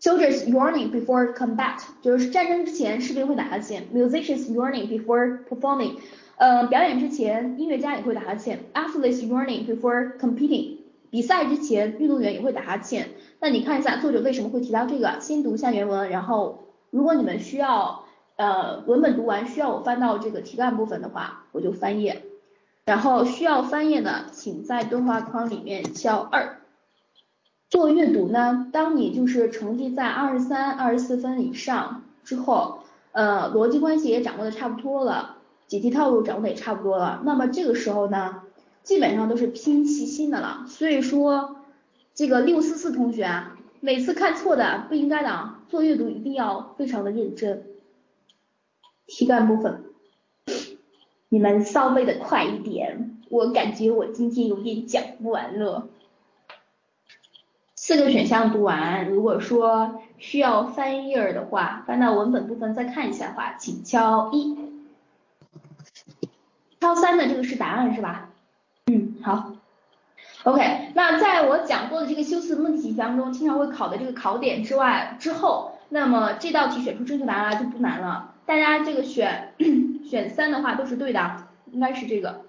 [0.00, 3.86] Soldiers yawning before combat，就是战争之前士兵会打哈欠。
[3.94, 5.98] Musicians yawning before performing，
[6.36, 8.60] 呃，表演之前音乐家也会打哈欠。
[8.74, 10.78] After this morning, before competing，
[11.10, 13.10] 比赛之前运动员也会打哈欠。
[13.40, 15.20] 那你看一下作者为什么会提到这个？
[15.20, 18.04] 先读一下原文，然后如果你们需要
[18.36, 22.22] 呃文本读完需要我翻到这个题干部分的话，我就翻页。
[22.84, 26.58] 然后需要翻页的，请在对话框里面敲二。
[27.70, 32.80] 做阅读呢，当你就是成绩在二十三、二十四分以上之后，
[33.12, 35.31] 呃，逻辑关系也掌握的差不多了，
[35.72, 38.42] 解题套路掌握的也差不多了，那么这个时候呢，
[38.82, 40.66] 基本上都是拼细心的了。
[40.68, 41.56] 所以说，
[42.12, 47.64] 这个六四四同学啊，每次看错的不应该的啊，做阅读一定要非常的认真。
[49.06, 49.84] 题干部分。
[51.30, 55.88] 你们稍微的快一点，我感觉我今天有点讲不完了。
[57.76, 64.71] 四个选项读完，如果说需要翻页的话，翻到文本部分再看一下的话，请敲一。
[66.82, 68.28] 敲三的这个是答案是吧？
[68.90, 69.52] 嗯，好。
[70.42, 78.34] OK，那在我讲过的这个修辞问题当中，经常会考的这个考点之外之后，那么这道题选出正确答案来就不难了。
[78.46, 79.54] 大家这个选。
[80.04, 82.40] 选三的话都是对的，应该是这个。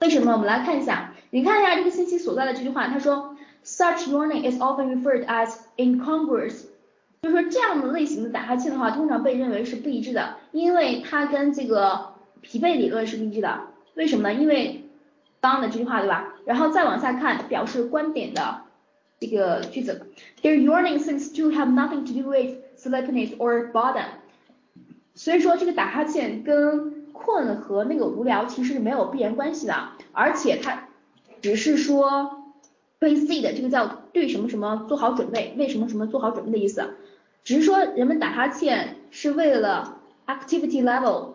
[0.00, 0.32] 为什么？
[0.32, 6.64] 我们来看一下，你看一下这个信息所在的这句话，他说，such yawning is often referred as incongruous，
[7.22, 13.60] 就是说这样的类型的打哈欠的话，通常被认为是不一致的，因为它跟这个疲惫理论是不一致的。
[13.96, 14.34] 为什么呢？
[14.34, 14.84] 因为
[15.40, 16.34] 刚刚的这句话对吧？
[16.44, 18.62] 然后再往下看，表示观点的
[19.18, 20.06] 这个句子
[20.42, 24.04] ，their yawning seems to have nothing to do with sleepiness or boredom。
[25.14, 29.74] 所以说这个打哈欠跟困和那个无聊其实是没有必然关系的，
[30.12, 30.88] 而且它
[31.40, 32.44] 只是说
[33.00, 36.94] pre 的这个叫对什么什么做好准备，为什么什么做好准备的意思，
[37.44, 41.28] 只是说人们打哈欠是为了 activity level，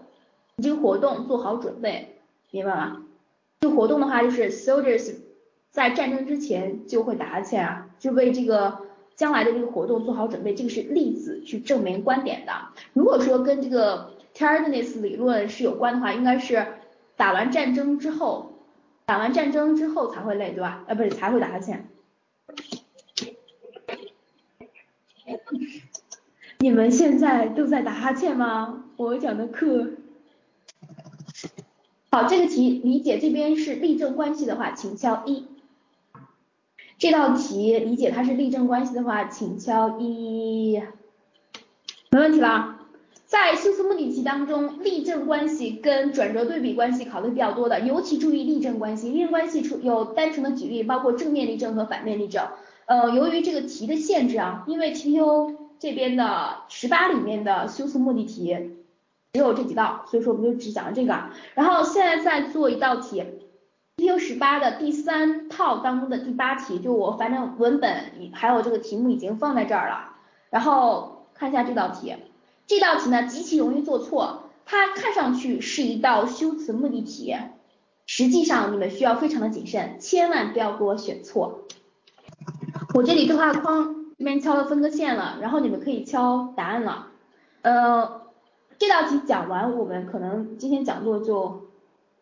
[0.61, 2.10] 这个活动做好准备，
[2.51, 3.01] 明白吗？
[3.61, 5.15] 这个活动的话就是 soldiers
[5.71, 8.89] 在战争之前就会打哈欠啊，就为这个。
[9.13, 12.53] 将来的这个活动做好准备，这个是例子去证明观点的。
[12.93, 16.65] 如果说跟这个 tiredness 理论是有关的话，应该是
[17.17, 18.53] 打完战争之后，
[19.05, 20.83] 打完战争之后才会累，对吧？
[20.87, 21.87] 啊，不是才会打哈欠。
[26.57, 28.85] 你们现在都在打哈欠吗？
[28.95, 29.87] 我讲的课。
[32.13, 35.45] 好，这个题理解这边是例证关系的话，请敲一。
[36.97, 40.81] 这道题理解它是例证关系的话，请敲一，
[42.09, 42.79] 没问题了。
[43.27, 49.07] 在修辞目的题当中，例证关系跟转折对比关系考的比较多的，尤其注意例证关系。
[49.09, 52.45] 例证关系出有单纯的举例，包括正面例证和反面例证。
[52.87, 58.57] 呃，由于这个题的限制啊，因为 TPO 这边的十八里面的修辞目的题
[59.33, 61.17] 只有这几道，所以说我们就只讲了这个。
[61.55, 63.23] 然后现在再做一道题。
[63.97, 70.15] TPU 十八的第三套当中的第八题，就我反正文本还有这个题目已经放在这儿了，
[70.49, 72.15] 然后看一下这道题，
[72.65, 77.35] 这道题呢极其容易做错，它看上去是一道修辞目的题，
[78.07, 81.67] 实际上你们需要非常的谨慎，千万不要给我选错。
[82.95, 87.07] 我这里对话框这边敲了分割线了，然后你们可以敲答案了。
[87.61, 88.21] 呃，
[88.81, 91.69] 这道题讲完，我们可能今天讲座就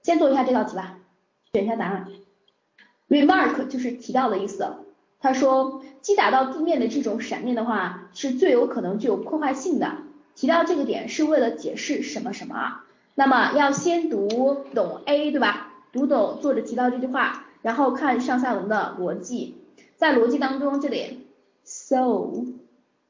[0.04, 0.98] 先做一下这道题吧。
[1.54, 2.06] 选一下答案
[3.08, 4.68] ，remark 就是提到的意思。
[5.22, 10.00] 他说击打到地面的这种闪电的话，是最有可能具有破坏性的。
[10.36, 12.82] 提到这个点是为了解释什么什么？
[13.16, 15.72] 那么要先读懂 A 对吧？
[15.94, 19.56] 读懂作者提到这句话，然后看上下文的逻辑。
[19.96, 21.26] 在逻辑当中，这里
[21.64, 22.34] so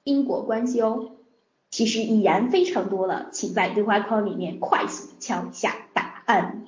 [0.03, 1.08] 因果关系哦，
[1.69, 6.65] 其实已然非常多了，请在对话框里面快速敲下答案。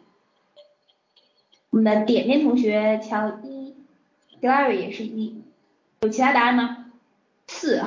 [1.70, 3.74] 我们的点点同学敲一
[4.42, 5.42] ，Gary 也是一，
[6.02, 6.92] 有其他答案吗？
[7.48, 7.82] 四，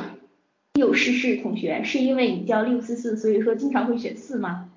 [0.73, 4.71] 六诗诗同学是因为你叫六四四，所以说经常会选四吗？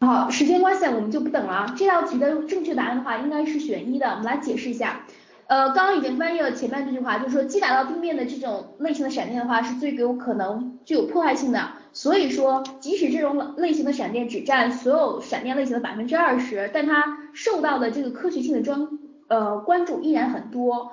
[0.00, 5.06] 好，时间关系我们就不等了，这道题的正确答案的话应该是选一的，我们来解释一下。
[5.48, 11.70] 呃，刚刚已经翻译了前面这句话，就是说击打到地面的这种类型的闪电的话，是最有可能具有破坏性的。
[11.92, 18.88] 所以说，即使这种类型的闪电只占所有闪电类型的百分之二十，但它受到的这个科学性的专
[19.28, 20.92] 呃关注依然很多。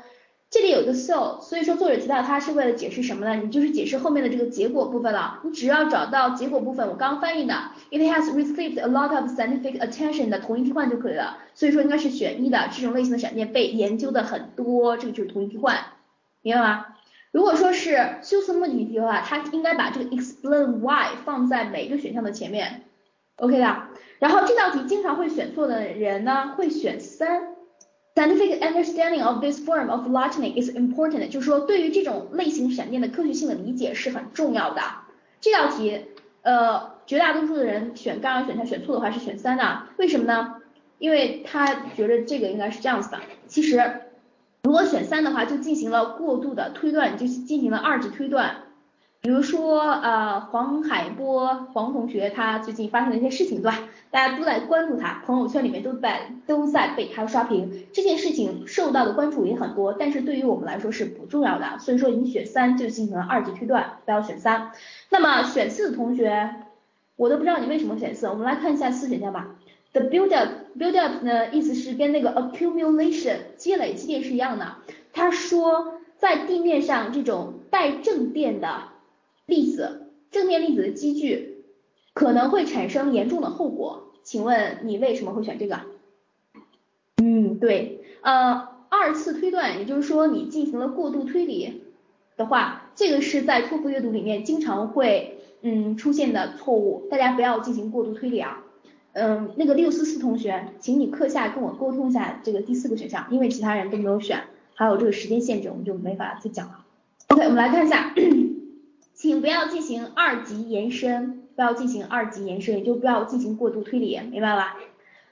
[0.54, 3.41] 这里有个 so，所以说作者提到它是为了解释什么呢？
[3.41, 5.39] 你就是解释后面的这个结果部分了。
[5.43, 7.56] 你只要找到结果部分，我刚翻译的
[7.89, 11.39] ，it has received a lot of scientific attention 的同义替换就可以了。
[11.56, 15.76] 所以说应该是选一的，这种类型的闪电被研究的很多，这个就是同义替换，
[16.43, 16.86] 明白吗？
[17.32, 22.84] 如果说是修辞目的题的话，它应该把这个 explain why 放在每一个选项的前面
[23.38, 23.76] ，OK 的。
[24.20, 27.53] 然后这道题经常会选错的人呢，会选三。
[28.16, 34.82] Scientific understanding of this form of lightning is important，就是说对于这种类型闪电的科学性的理解是很重要的。
[35.41, 35.99] 这道题，
[36.43, 40.57] 呃，绝大多数的人选刚刚选项选错的话是选三的，为什么呢？
[40.99, 43.18] 因为他觉得这个应该是这样子的。
[43.47, 44.01] 其实，
[44.61, 48.57] 如果选三的话，就进行了过度的推断，就进行了二级推断。
[49.24, 53.80] 比如说，呃，黄海波黄同学他最近发生的一些事情，对吧？
[54.12, 64.72] 大家都在关注他，朋友圈里面都在都在被他刷屏，这件事情受到的关注也很多，但是对于我们来说是不重要的，所以说你选三就进行了二级推断，不要选三。
[65.10, 66.56] 那么选四的同学，
[67.16, 69.56] 我都不知道你为什么选四，我们来看一下四选项吧。
[69.94, 74.76] The build up build up 呢，意思是跟那个 accumulation 积累积电是一样的。
[75.14, 78.92] 他说在地面上这种带正电的。
[79.46, 81.66] 粒子正面粒子的积聚
[82.14, 85.82] 可能会产生严重的后果，请问你为什么会选这个？
[87.18, 91.82] 嗯，对，呃，二次推断，也就是说你进行了过度推理
[92.38, 98.64] 的话，这个是在托福阅读里面经常会嗯出现的错误，大家不要进行过度推理啊。
[99.14, 104.41] 嗯，那个六四四同学，请你课下跟我沟通一下这个第四个选项，因为其他人都没有选，
[104.74, 106.84] 还有这个时间限制，我们就没法再讲了。
[107.28, 108.14] OK，我们来看一下，
[109.24, 114.76] 请不要进行二级延伸，不要进行二级延伸，也就不要进行过度推理，明白吧？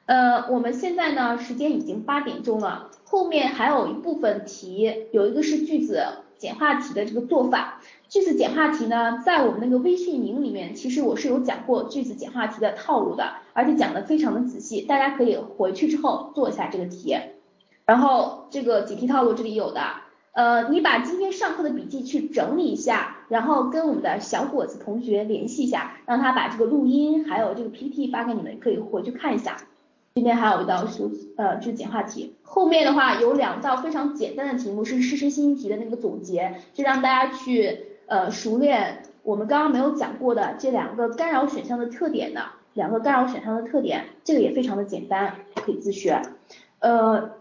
[0.06, 6.06] 呃，我们现在呢，时间已经八点钟了，后面还有一部分题，有一个是句子
[6.38, 7.82] 简化题的这个做法。
[8.08, 17.14] 句子简化题呢，在我们那个微信营里面，其实我是有讲过句子简化题的套路的，而且讲的非常的仔细，大家可以回去之后做一下这个题。
[17.86, 19.82] 然后这个解题套路这里有的，
[20.34, 29.57] 呃，你把今天上课的笔记去整理一下，然后跟我们的小果子同学联系一下，让他把这个录音还有这个 PPT 发给你们，可以回去看一下。
[30.15, 42.41] 今天还有一道数呃就是简化题，后面的话有两道非常简单的题目是事实新题的那个总结，就让大家去呃熟练我们刚刚没有讲过的这两个干扰选项的特点的
[42.73, 46.21] 两个干扰选项的特点，这个也非常的简单，可以自学。
[46.79, 47.32] 呃，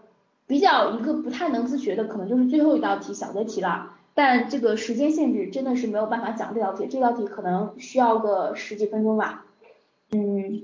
[0.51, 9.45] 比较一个不太能自学的可能就是最后一道题小的题了，但这个时间限制真的是没有办法讲这道题，这道题可能需要个十几分钟吧，
[10.11, 10.63] 嗯。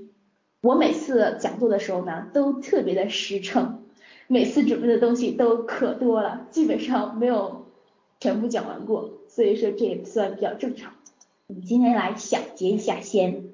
[0.60, 3.84] 我每次讲座的时候呢，都特别的实诚，
[4.26, 7.64] 每次准备的东西都可多了，基本上没有
[8.20, 10.92] 全部讲完过，所以说这也算比较正常。
[11.46, 13.44] 我们今天来小结一下先，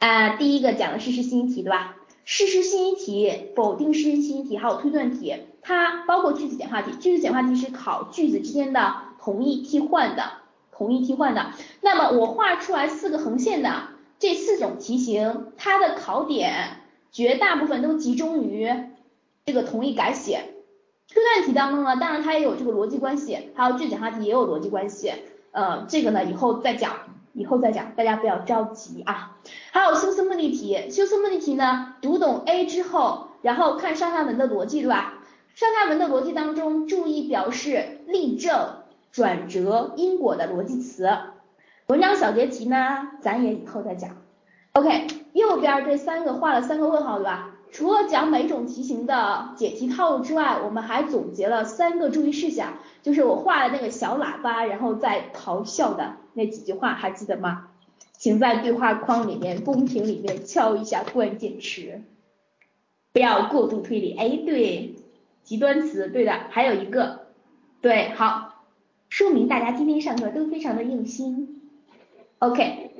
[0.00, 1.94] 啊，第一个讲的事实信息题，对吧？
[2.24, 5.34] 事实信息题、否定事实信息题还有推断题，
[5.68, 10.24] 它包括句子简化题，句子简化题是考句子之间的同义替换的，
[10.72, 11.52] 同义替换的。
[11.82, 13.70] 那么我画出来四个横线的。
[14.18, 16.80] 这四种题型，它的考点
[17.12, 18.68] 绝大部分都集中于
[19.44, 20.54] 这个同义改写。
[21.08, 25.12] 推断题当中呢，当然它也有这个逻辑关系，还有句子简化题也有逻辑关系。
[25.52, 26.94] 呃，这个呢以后再讲，
[27.34, 29.36] 以后再讲，大家不要着急啊。
[29.70, 35.14] 还有修辞目的题，修辞目的题呢，读懂 A 之后，然后看上下文的逻辑，对吧？
[35.58, 38.76] 上下文的逻辑当中，注意表示例证、
[39.10, 41.10] 转折、因果的逻辑词。
[41.88, 44.18] 文章小结题呢，咱也以后再讲。
[44.74, 47.56] OK，右边这三个画了三个问号，对吧？
[47.72, 57.66] 除了讲每种题型的解题套路之外，我们还总结了三个注意事项，就是我画的那个小喇叭，然后在咆哮的那几句话，还记得吗？
[58.16, 62.00] 请在对话框里面、公屏里面敲一下关键词，
[63.12, 64.16] 不要过度推理。
[64.16, 64.94] 哎，对，
[65.48, 67.20] 极端词，对的，还有一个，
[67.80, 68.66] 对，好，
[69.08, 71.62] 说明大家今天上课都非常的用心。
[72.38, 72.90] OK，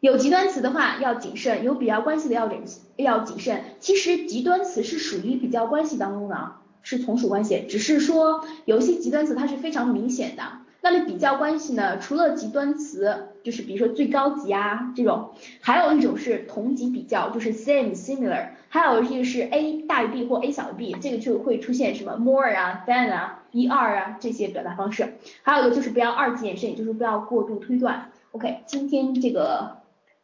[0.00, 2.62] 有极端词的话要谨慎，有比较关系的要谨
[2.96, 3.60] 要谨慎。
[3.80, 10.42] 其实极端词是属于比较关系当中的，是从属关系，只是说有些极端词它是非常明显的。
[10.80, 25.14] 那么比较关系呢，除了极端词，就是比如说最高级啊这种，还有一种是同级比较，就是 same similar，还有一个是 A 大于 B 或 A 小于 B，这个就会出现什么 more 啊 than 啊一二啊这些表达方式。
[25.42, 28.10] 还有一个就是不要二级延伸，也就是不要过度推断。
[28.32, 29.76] OK，今天这个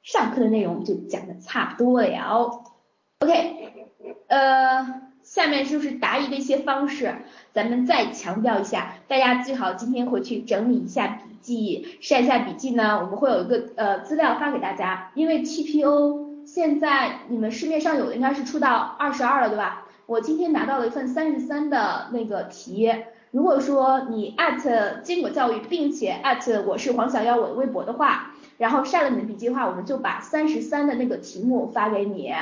[0.02, 2.64] 上课的内容就讲的差不多了。
[3.20, 3.86] OK，
[4.26, 7.14] 呃，下面就是答疑的一些方式，
[7.52, 12.98] 咱们再强调一下，大家最好今天回去整理一下笔记，晒一下笔记呢。
[13.00, 19.86] 我们会有一个呃资料发给大家，因为 TPO 现在你们市面上有的应该是出到二十二了，对吧？
[20.06, 22.92] 我今天拿到了一份三十三的那个题。
[23.30, 24.34] 如果说你
[25.04, 26.20] 坚果教育，并且
[26.66, 32.34] 我是黄小妖我的微博的话，然后晒了你的笔记的话，我们就把三十三的那个题目发给你。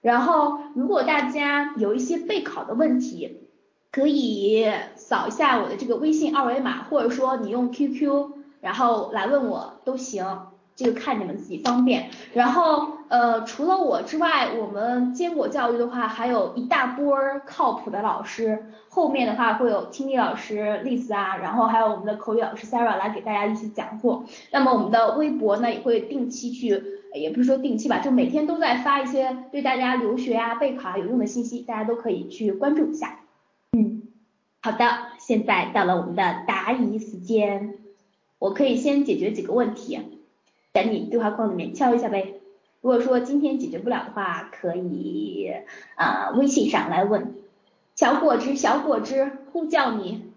[0.00, 3.48] 然后如果大家有一些备考的问题，
[3.90, 8.30] 可以扫一下我的这个微信二维码，或者说你用 QQ，
[8.60, 10.24] 然后来问我都行。
[10.76, 24.22] 这个看你们自己方便，然后呃除了我之外，我们坚果教育的话还有一大波靠谱的老师，后面的话会有听力老师丽丝啊，然后还有我们的口语老师 Sarah 来给大家一起讲课。
[24.52, 26.80] 那么我们的微博呢也会定期去，
[27.12, 33.18] 也不是说定期吧，就每天都在发一些对大家留学啊备考啊有用的信息，大家都可以去关注一下。
[33.72, 34.02] 嗯，
[34.62, 34.86] 好的，
[35.18, 37.74] 现在到了我们的答疑时间，
[38.38, 39.98] 我可以先解决几个问题。
[40.72, 42.34] 等你对话框里面敲一下呗。
[42.80, 45.52] 如果说今天解决不了的话，可以
[45.96, 47.34] 啊微信上来问。
[47.94, 50.32] 小果汁，小果汁，呼叫你，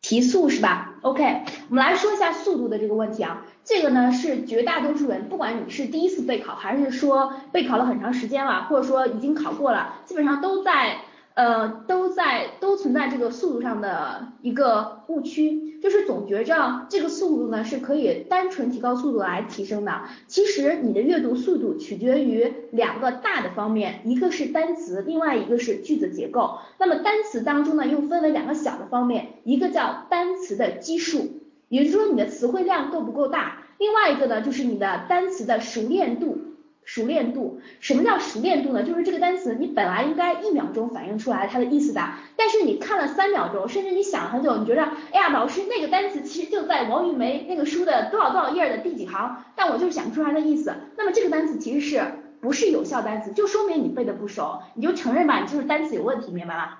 [0.00, 3.46] 提速是吧？OK，我们来说一下速度的这个问题啊。
[3.64, 10.96] 这个呢是绝大多数人，不管你是第一次备考，还是说备考了很长时间了，或者说已经考过了，基本上都在
[11.34, 20.02] 呃，都在都存在这个速度上的一个误区，就是总觉着这个速度呢是可以单纯提高速度来提升的。
[20.26, 26.58] 其实你的阅读速度取决于两个大的方面，一个是单词，另外一个是句子结构。
[26.78, 36.38] 那么单词当中呢又分为两个小的方面，一个叫单词的基数，也就是说你的词汇量够不够大；另外一个呢就是你的单词的熟练度。
[36.84, 38.82] 熟练度，什么叫熟练度呢？
[38.82, 42.02] 就是这个单词你本来应该一秒钟反应出来它的意思的，
[42.36, 50.74] 但是你看了三秒钟，甚至你想很久，你觉得，哎呀，老师那个单词其实就在王玉梅那个书的多少多少页的第几行，但我就是想不出来的意思。
[50.96, 52.04] 那么这个单词其实是
[52.40, 53.32] 不是有效单词？
[53.32, 56.78] 就说明你背的不熟，你就承认吧，你就是单词有问题，明白吗？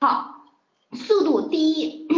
[0.00, 0.46] 好，
[0.94, 2.08] 速度第一，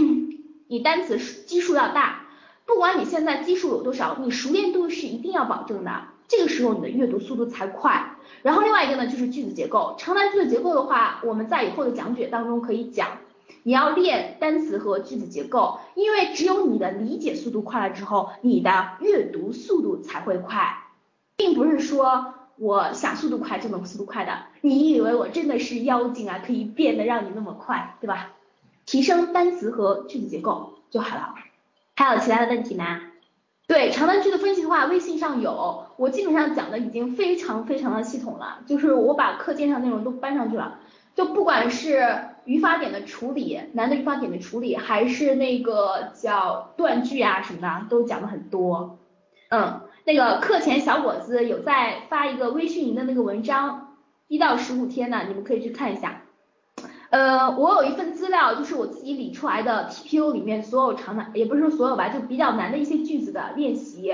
[0.68, 2.26] 你单词基数要大，
[2.64, 5.90] 不管你现在基数有多少，你熟练度是一定要保证的。
[6.28, 8.16] 这个时候你的阅读速度才快。
[8.42, 9.94] 然后另外一个呢，就是句子结构。
[9.98, 13.18] 长难句的结构的话，我们在以后的讲解当中可以讲。
[13.62, 20.84] 你要练单词和句子结构，因为只有你的理解速度快了之后，你的阅读速度才会快，
[21.36, 24.42] 并不是说我想速度快就能速度快的。
[24.60, 28.32] 你以为我真的是妖精啊，可以变得让你那么快，对吧？
[28.84, 31.34] 提升单词和句子结构就好了。
[31.96, 33.00] 还有其他的问题吗？
[33.66, 40.80] 对长难句的分析的话，微信上有，我基本上讲的已经非常非常的系统了，就是我把课件上内容都搬上去了，
[41.14, 48.98] 就不管是语法点的处理，难的语法点的处理，还是那个叫断句啊什么的，都讲的很多。
[49.48, 53.96] 嗯，那个课前小伙子有在发一个微训营的那个文章，
[54.28, 56.23] 一到十五天呢，你们可以去看一下。
[57.14, 64.12] 呃，我有一份资料，就是我自己理出来的 TPU 里面所有长难，也不是说所有吧，就比较难的一些句子的练习。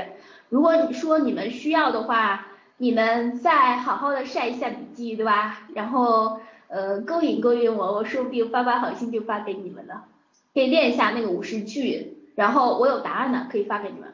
[0.50, 5.62] 如果你说你们需要的话，你们再好好的晒一下笔记，对吧？
[5.74, 10.04] 然后呃勾引勾引我，我说不定发发好心就发给你们了。
[10.52, 14.12] 可以练一下那个五十句，然后我有答案的可以发给你们。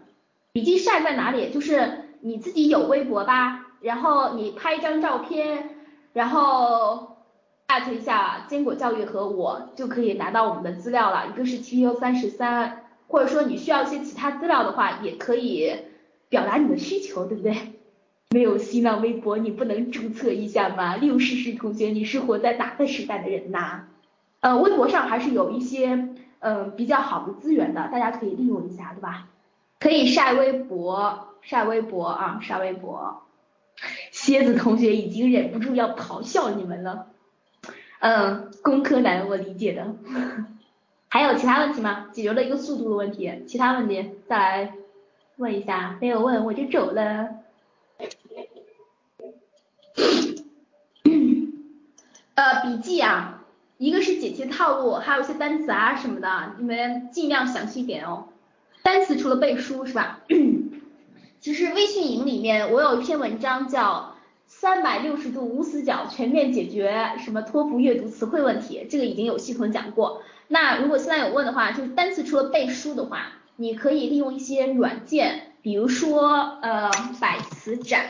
[0.53, 1.51] 笔记晒在哪里？
[1.51, 5.70] 就是你自己有微博吧，然后你拍一张照片，
[6.12, 7.16] 然后。
[7.67, 15.73] 艾特一下坚果教育和我就可以拿到我们的资料了，一个是 TPU 三十三，或者说你需要一些其他资料的话，也可以
[16.29, 17.57] 表达你的需求，对不对？
[18.31, 20.97] 没有新浪微博，你不能注册一下吗？
[20.97, 23.83] 六试试同学，你是活在哪个时代的人呐？
[24.41, 26.09] 呃，微博上还是有一些
[26.39, 29.27] 嗯比较好的资源的，大家可以利用一下，对吧？
[29.81, 33.23] 可以晒微博，晒微博啊，晒微博。
[34.11, 37.09] 蝎子同学已经忍不住要咆哮你们了。
[37.99, 39.86] 嗯，工科难我理解的，
[41.09, 42.09] 还有其他问题吗？
[42.12, 44.74] 解决了一个速度的问题，其他问题再来
[45.36, 47.28] 问一下，没有问我就走了。
[52.34, 53.42] 呃，笔记啊，
[53.78, 58.26] 一个是解题套路，还有一些单词啊什么的，你们尽量详细点哦。
[58.82, 60.20] 单词除了背书是吧？
[61.40, 64.16] 其实微信营里面我有一篇文章叫。
[64.59, 70.23] 三百六十度无死角，全面解决什么托福阅读词汇问题，这个已经有系统讲过。
[70.49, 76.91] 那如果现在有问的话，就是单词除了背书的话，你可以利用一些软件，比如说呃
[77.21, 78.07] 百词斩，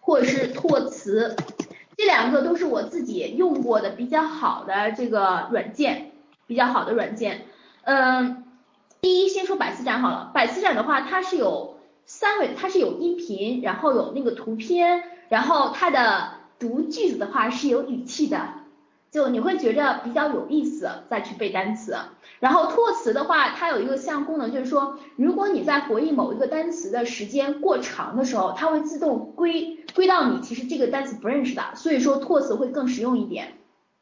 [0.00, 1.34] 或者是拓词，
[1.96, 6.12] 这两个都是我自己用过的比较好的这个软件，
[6.46, 7.46] 比较好的软件。
[7.84, 8.44] 嗯，
[9.00, 11.75] 第一先说百词斩好了，百词斩的话它是有。
[12.06, 18.40] 三维它是有音频，然后有那个图片，然后它的读句子的话是有语气的，
[19.10, 21.96] 就你会觉着比较有意思，再去背单词。
[22.38, 33.54] 然后拓词的话，它有一个项功能，就是说如果你在回忆某一个单词的时间过长的时候，它会自动归归到你其实这个单词不认识的，所以说拓词会更实用一点。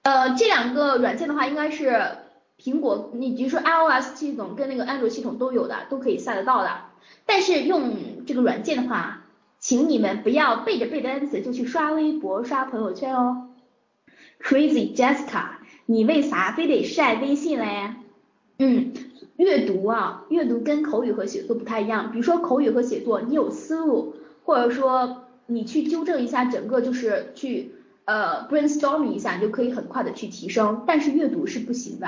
[0.03, 2.19] 呃，这两个软件的话，应该是
[2.59, 6.71] 苹果，你比如说 iOS 系统跟那个安卓系统都有的，都可以下得到的。
[7.27, 9.25] 但是用这个软件的话，
[9.59, 13.49] 请你们不要背着背单词就去刷微博、刷朋友圈哦。
[14.43, 15.45] Crazy Jessica，
[15.87, 17.95] 你为啥非得晒微信嘞？
[18.59, 18.93] 嗯，
[19.37, 22.13] 阅读啊，阅读跟口语和写作不太一样。
[22.13, 27.73] 比如说口语和写作，你有思路，或者说你去纠正一下整个，就是去
[28.05, 30.85] 呃 brainstorming 一下，你就可以很快的去提升。
[30.87, 32.07] 但是阅读是不行的。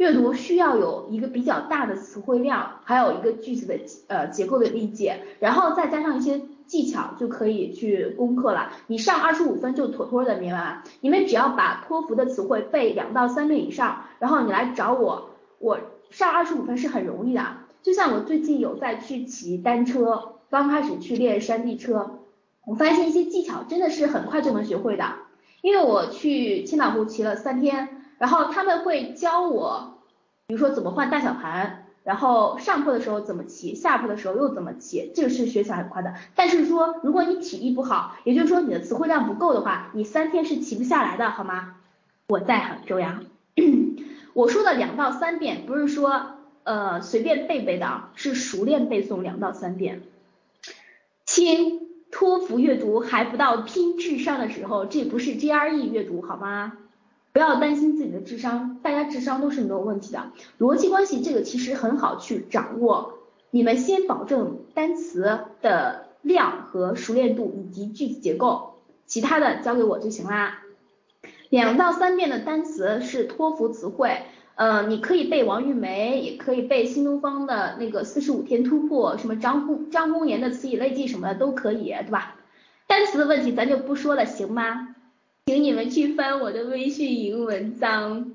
[0.00, 8.72] 阅读需要有一个比较大的词汇量，还有一个句子的呃结构的理解，然后再加上一些技巧，就可以去攻克了。
[8.86, 10.82] 你上二十五分就妥妥的，明白吗？
[11.02, 15.78] 你们只要把托福的词汇背两到三遍以上，然后你来找我，我
[16.08, 17.44] 上二十五分是很容易的。
[17.82, 22.20] 就像我最近有在去骑单车，刚开始去练山地车，
[22.64, 25.04] 我发现一些技巧真的是很快就能学会的。
[25.60, 29.89] 因为我去千岛湖骑了三天，然后他们会教我，
[30.50, 36.12] 比如说怎么换大小盘，然后上坡的时候怎么骑，下坡的时候又怎么骑，这个是学起来很快的。
[36.34, 41.76] 但是说如果你体力不好，也就是说你的词汇量不够的话，你三天是骑不下来的，好吗？
[42.26, 43.20] 我在杭州呀。
[44.34, 46.32] 我说的两到三遍不是说
[46.64, 50.02] 呃随便背背的，是熟练背诵两到三遍。
[51.26, 51.80] 亲，
[52.10, 56.72] 托福阅读还不到拼智商的时候，这不是 GRE 阅读好吗？
[57.32, 60.32] 不要担心自己的智商，大家智商都是没有问题的。
[60.58, 63.14] 逻辑关系这个其实很好去掌握，
[63.50, 68.74] 你们先保证单词的量和熟练度以及句子结构，
[69.06, 70.62] 其他的交给我就行啦。
[71.48, 74.22] 两到三遍的单词是托福词汇，
[74.54, 82.36] 呃，你可以背王玉梅，也可以背新东方的那个四十五天突破，什么张公张公言的词以类记什么的都可以，对吧？
[82.86, 84.96] 单词的问题咱就不说了，行吗？
[85.50, 88.34] 请你们去翻我的微信语文章，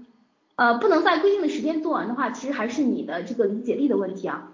[0.57, 4.51] 呃，不能在规定的时间做完的话，其实还是你的这个理解力的问题啊，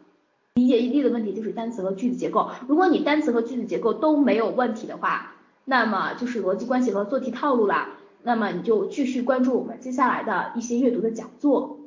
[0.53, 5.33] 理解力的问题就是单词和句子结构，如果你单词和句子结构都没有问题的话，
[5.65, 7.97] 那么就是逻辑关系和做题套路啦。
[8.21, 11.79] 那么你就继续关注我们接下来的一些阅读的讲座，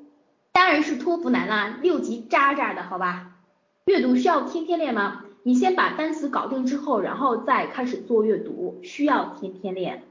[0.52, 3.36] 当然是托福难啦，六级渣渣的好吧？
[3.84, 5.24] 阅读需要天天练吗？
[5.44, 10.02] 你先把单词搞定之后，然后再开始做阅读，需要天天练。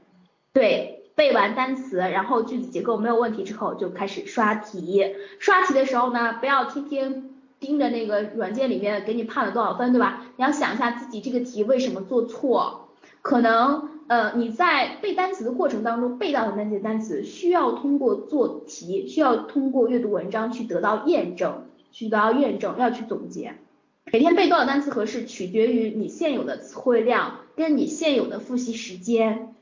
[0.54, 5.04] 对，背完单词，然后句子结构没有问题之后，就开始刷题。
[5.40, 10.24] 刷题的时候呢，不要天天盯着那个软件里面给你判了多少分，对吧？
[10.36, 12.88] 你要想一下自己这个题为什么做错，
[13.20, 13.90] 可能。
[14.06, 23.54] 呃，你在背单词的过程当中背到的那些单词，需要通过做题，需要通过阅读文章去得到验证，去得到验证，要去总结。
[24.12, 29.53] 每天背多少单词合适，取决于你现有的词汇量跟你现有的复习时间。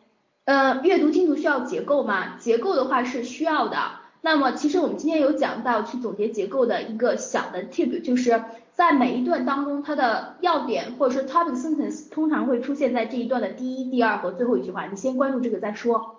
[0.45, 2.36] 呃，阅读精读需要结构吗？
[2.38, 3.78] 结构的话是需要的。
[4.22, 16.16] 那么其实我们今天有讲到去总结结构的一个小的 tip，就是在每一段当中，它的要点或者说 topic sentence 通常会出现在这一段的第一、第二和最后一句话，你先关注这个再说。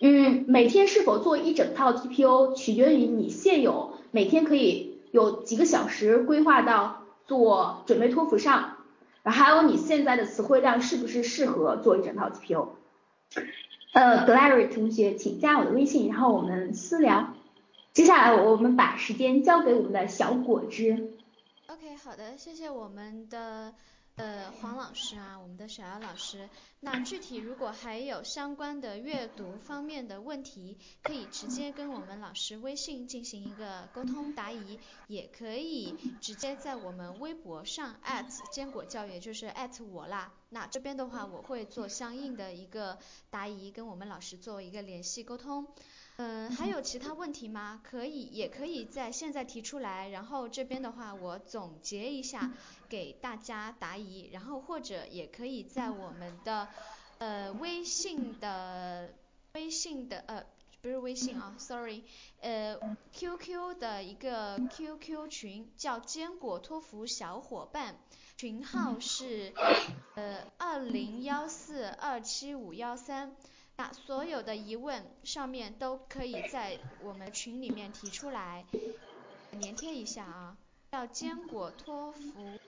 [0.00, 8.76] 嗯，每天是否做一整套 TPO 取决于你现有每天可以有几个小时规划到做准备托福上，
[9.24, 12.68] 还有你现在的词汇量是不是适合做一整套 TPO。
[13.92, 17.34] 呃，Glary 同学，请加我的微信，然后我们私聊。
[17.92, 21.14] 接下来我们把时间交给我们的小果汁。
[21.66, 23.74] OK，好的，谢谢我们的。
[24.16, 26.48] 呃，黄老师啊，我们的小姚老师，
[26.80, 37.96] 那具体如果还有相关的阅读方面的问题，可以直接跟我们老师微信进行一个沟通答疑，也可以直接在我们微博上
[38.50, 39.52] 坚果教育，就是
[39.92, 40.32] 我啦。
[40.48, 42.98] 那这边的话，我会做相应的一个
[43.28, 45.66] 答疑，跟我们老师做一个联系沟通。
[46.18, 47.82] 嗯，还有其他问题吗？
[47.84, 52.50] 可以，也可以在现在提出来，然后这边的话我总结一下
[52.88, 56.68] 给大家答疑，然后或者也可以在我们的
[57.18, 59.14] 呃微信的
[59.54, 60.44] 微信的呃
[60.82, 62.02] 不是微信啊，sorry，
[62.40, 62.78] 呃
[63.12, 67.96] QQ 的一个 QQ 群叫坚果托福小伙伴，
[68.36, 69.52] 群号是
[70.14, 73.34] 呃二零幺四二七五幺三。
[73.78, 78.64] 那所有的疑问上面都可以在我们群里面提出来，
[79.60, 80.56] 粘贴一下啊，
[80.90, 82.58] 叫坚果托福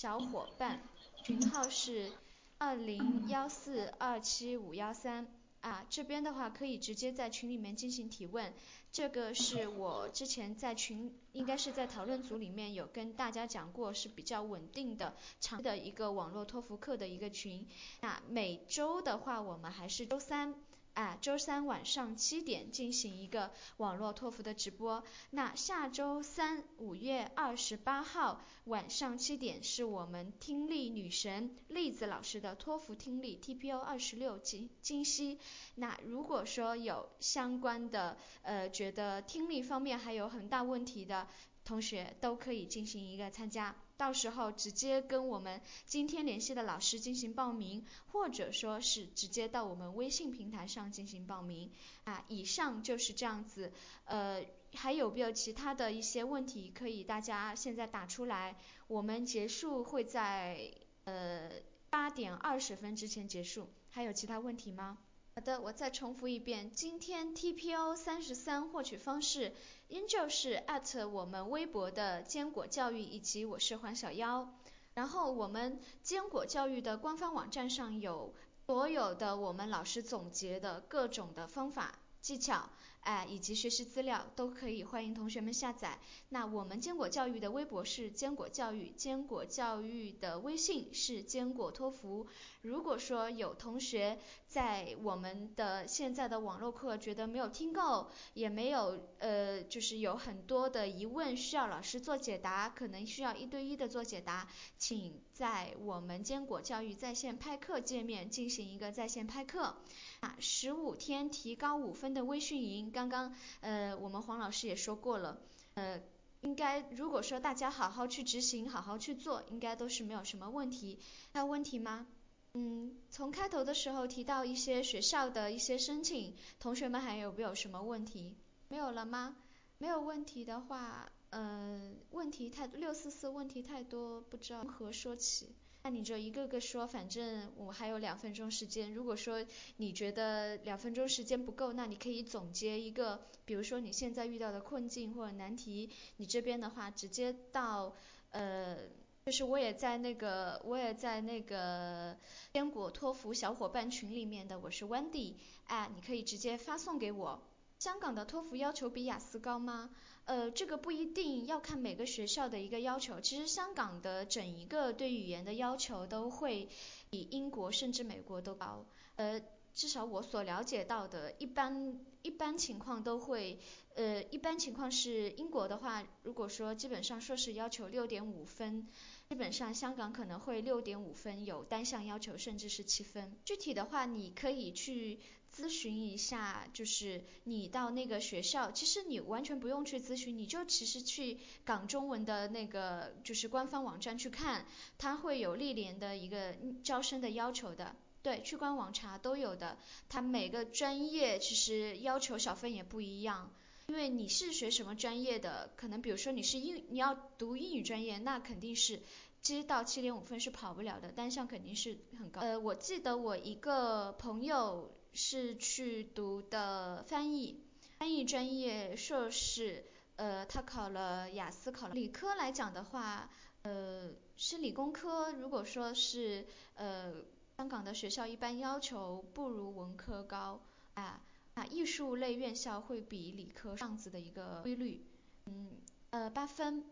[0.00, 0.80] 小伙伴，
[1.24, 2.12] 群号是
[2.56, 5.26] 二零幺四二七五幺三。
[5.60, 8.54] 啊，这边的话可以直接在群里面进行提问，
[8.92, 17.66] 这个是我之前在群，应该是在讨论组里面有跟大家讲过，是比较稳定的长的一个网络托福课的一个群。
[18.00, 20.54] 那每周的话，我们还是周三。
[20.98, 25.04] 啊，周三晚上七点进行一个网络托福的直播。
[25.30, 35.38] 那下周三五月二十八号晚上七点是我们听力女神栗子老师的托福听力 TPO 二十六精精析。
[35.76, 41.28] 那如果说有相关的呃觉得听力方面还有很大问题的
[41.64, 43.76] 同学，都可以进行一个参加。
[43.98, 51.70] 到时候直接跟我们今天联系的老师进行报名，或者说是直接到我们微信平台上进行报名
[52.04, 52.24] 啊。
[52.28, 53.72] 以上就是这样子，
[54.04, 54.42] 呃，
[54.74, 58.56] 还有没有其他的一些问题可以大家现在打出来？
[58.86, 60.72] 我们结束会在
[61.04, 61.50] 呃
[61.90, 64.96] 八点二十分之前结束，还有其他问题吗？
[65.38, 69.54] 好的，我再重复一遍，今天 TPO 三十三获取方式
[69.86, 70.64] 依旧是
[71.12, 74.52] 我们微博的坚果教育以及我是黄小妖，
[74.94, 78.34] 然后我们坚果教育的官方网站上有
[78.66, 82.68] 所有的我们老师总结的各种的方法技巧。
[83.08, 85.98] 哎，以及学习资料都可以，欢迎同学们下载。
[86.28, 92.26] 那我们坚果教育的微博是坚果教育，坚果教育的微信是坚果托福。
[92.60, 104.46] 如果说有同学在我们的现在的网络课觉得没有听够，也没有呃，就是有很多的疑问需要老师做解答，可能需要一对一的做解答，
[104.76, 109.76] 请在我们坚果教育在线拍课界面进行一个在线拍课。
[110.20, 115.38] 啊，十五天提高五分的微训营，刚刚呃我们黄老师也说过了，
[115.74, 116.00] 呃
[116.40, 120.98] 应该如果说大家好好去执行，好好去做，应该都是没有什么问题。
[121.32, 122.08] 还有问题吗？
[122.54, 128.34] 嗯，从开头的时候提到一些学校的一些申请，同学们还有没有什么问题？
[128.68, 129.36] 没有了吗？
[129.78, 131.80] 没有问题的话，呃
[132.10, 135.54] 问题太六四四问题太多，不知道从何说起。
[135.88, 138.92] 那你就一个个说，反正我还有两分钟时间。
[138.92, 139.42] 如果说
[139.78, 145.88] 你觉得两分钟时间不够，那你可以总结一个，比如说你现在遇到的困境或者难题。
[146.18, 147.94] 你这边的话，直接到
[148.32, 148.76] 呃，
[149.24, 152.18] 就是我也在那个我也在那个
[152.52, 157.42] 坚果托福小伙伴群里面的，我是 Wendy，哎，你可以直接发送给我。
[157.78, 159.88] 香港的托福要求比雅思高吗？
[160.28, 163.18] 呃，这个不一定要看每个学校的一个要求。
[163.18, 166.68] 其实香港的整一个对语言的要求都会
[167.08, 168.84] 比英国甚至美国都高。
[169.16, 169.40] 呃，
[169.72, 173.58] 至少我所了解到的，一般一般情况都会，
[173.98, 178.86] 呃，一般情况是英国的话，如果说基本上硕士要求六点五分，
[179.28, 183.36] 基本上香港可能会六点五分有单项要求，甚至是七分。
[183.44, 185.18] 具体的话，你可以去。
[185.50, 194.66] 咨询一下，就是你到那个学校，其实你完全不用去咨询，你就其实去港中文的那个就是官方网站去看，
[194.98, 199.78] 它会有历年的一个招生的要求的，对，去官网查都有的。
[200.10, 203.50] 它每个专业其实要求小分也不一样，
[203.88, 209.02] 因为你是学什么专业的，可能比如说你是英你要读英语专业，那肯定是
[209.42, 212.40] 七到七点五分是跑不了的，单项肯定是很高。
[212.40, 214.94] 呃，我记得我一个朋友。
[215.14, 217.64] 是去读的翻译，
[217.98, 219.86] 翻译专业硕士，
[220.16, 221.94] 呃，他考了雅思，考了。
[221.94, 223.28] 理科来讲的话，
[223.62, 227.14] 呃，是理工科，如果说是呃，
[227.56, 230.60] 香港的学校一般要求不如文科高，
[230.94, 231.20] 啊，
[231.58, 235.04] 那艺术类院校会比理科这样子的一个规律，
[235.46, 235.70] 嗯，
[236.10, 236.84] 呃，八分，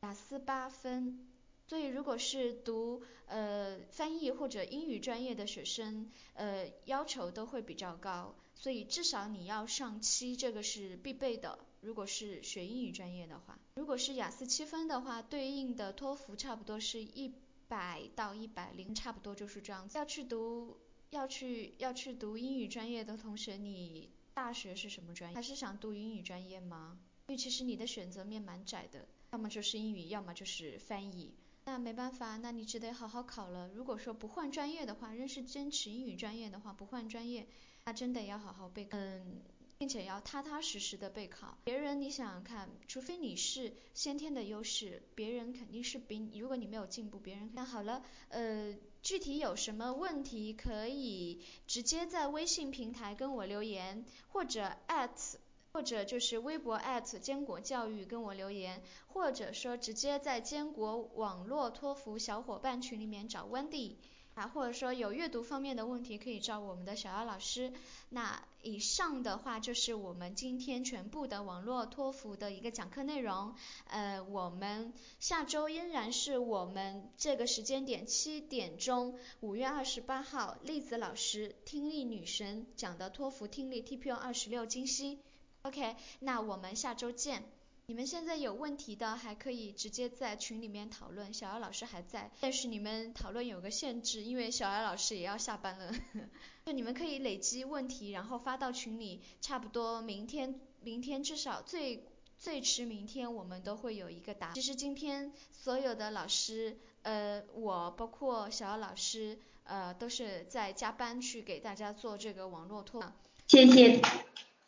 [0.00, 1.28] 雅思八分。
[1.66, 11.58] 所以，如果是读呃翻译或者英语专业的学生，呃要求都会比较高，所以至少你要上七，这个是必备的。
[11.82, 17.30] 如果是学英语专业的话，如果是雅思七分的话，对应的托福差不多是一
[17.68, 19.98] 百到一百零，差不多就是这样子。
[19.98, 20.78] 要去读
[21.10, 25.34] 要去要去读英语专业的同学，你大学是什么专业？
[25.34, 26.98] 还是想读英语专业吗？
[27.28, 31.34] 因为其实你的选择面蛮窄的，要么就是英语，要么就是翻译。
[31.66, 33.70] 那没办法，那你只得好好考了。
[33.72, 37.46] 如果说不换专业的话，仍是坚持英语专业的话，不换专业，
[37.86, 39.40] 那真的要好好备，嗯，
[39.78, 41.56] 并且要踏踏实实的备考。
[41.64, 55.36] 别人你想想看，除非你是先天的优势，别人肯定是比你，如果你没有进步，别人那好了，呃，具体有什么问题可以直接在微信平台跟我留言，或者 at。
[55.74, 56.80] 或者就是微博
[57.20, 63.96] 坚果教育跟我留言，或者说直接在坚果网络托福小伙伴群里面找 Wendy
[64.34, 67.72] 啊，或者说有阅读方面的问题可以找我们的小姚老师。
[68.08, 73.54] 那以上的话就是我们今天全部的网络托福的一个讲课内容。
[73.86, 85.20] 呃，我们下周依然是我们这个时间点七点钟，五月二十八号，栗子老师听力女神讲的托福听力 TPO 二十六精析。
[85.62, 87.53] OK，那我们下周见。
[87.86, 92.30] 你们现在有问题的还可以直接在群里面讨论，小姚老师还在。
[92.40, 95.92] 但是你们讨论有个限制，因为小姚老师也要下班了。
[96.64, 102.06] 就你们可以累积问题，然后发到群里，差不多明天，明天至少最
[102.38, 104.54] 最迟明天我们都会有一个答。
[104.54, 113.12] 其实今天所有的老师，呃，我包括小姚老师，呃，都是在加班去给大家做这个网络托。
[113.46, 114.00] 谢谢。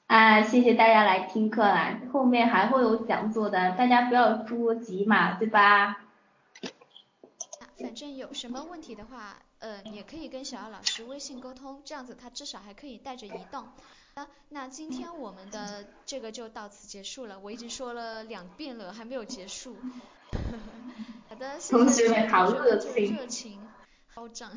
[0.06, 6.00] 啊，谢谢大家来听课啦，后面还会有讲座的，大家不要着急嘛，对吧？
[7.80, 13.64] 反正有什么问题的话，呃，也可以跟小姚老师微信沟通，这样子他至少还可以带着移动。
[14.14, 19.76] 啊，那今天我们的这个就到此结束了，我已经说了两遍了，还没有结束。
[21.28, 23.60] 好的，谢谢同学们好热情，热情
[24.14, 24.52] 高涨。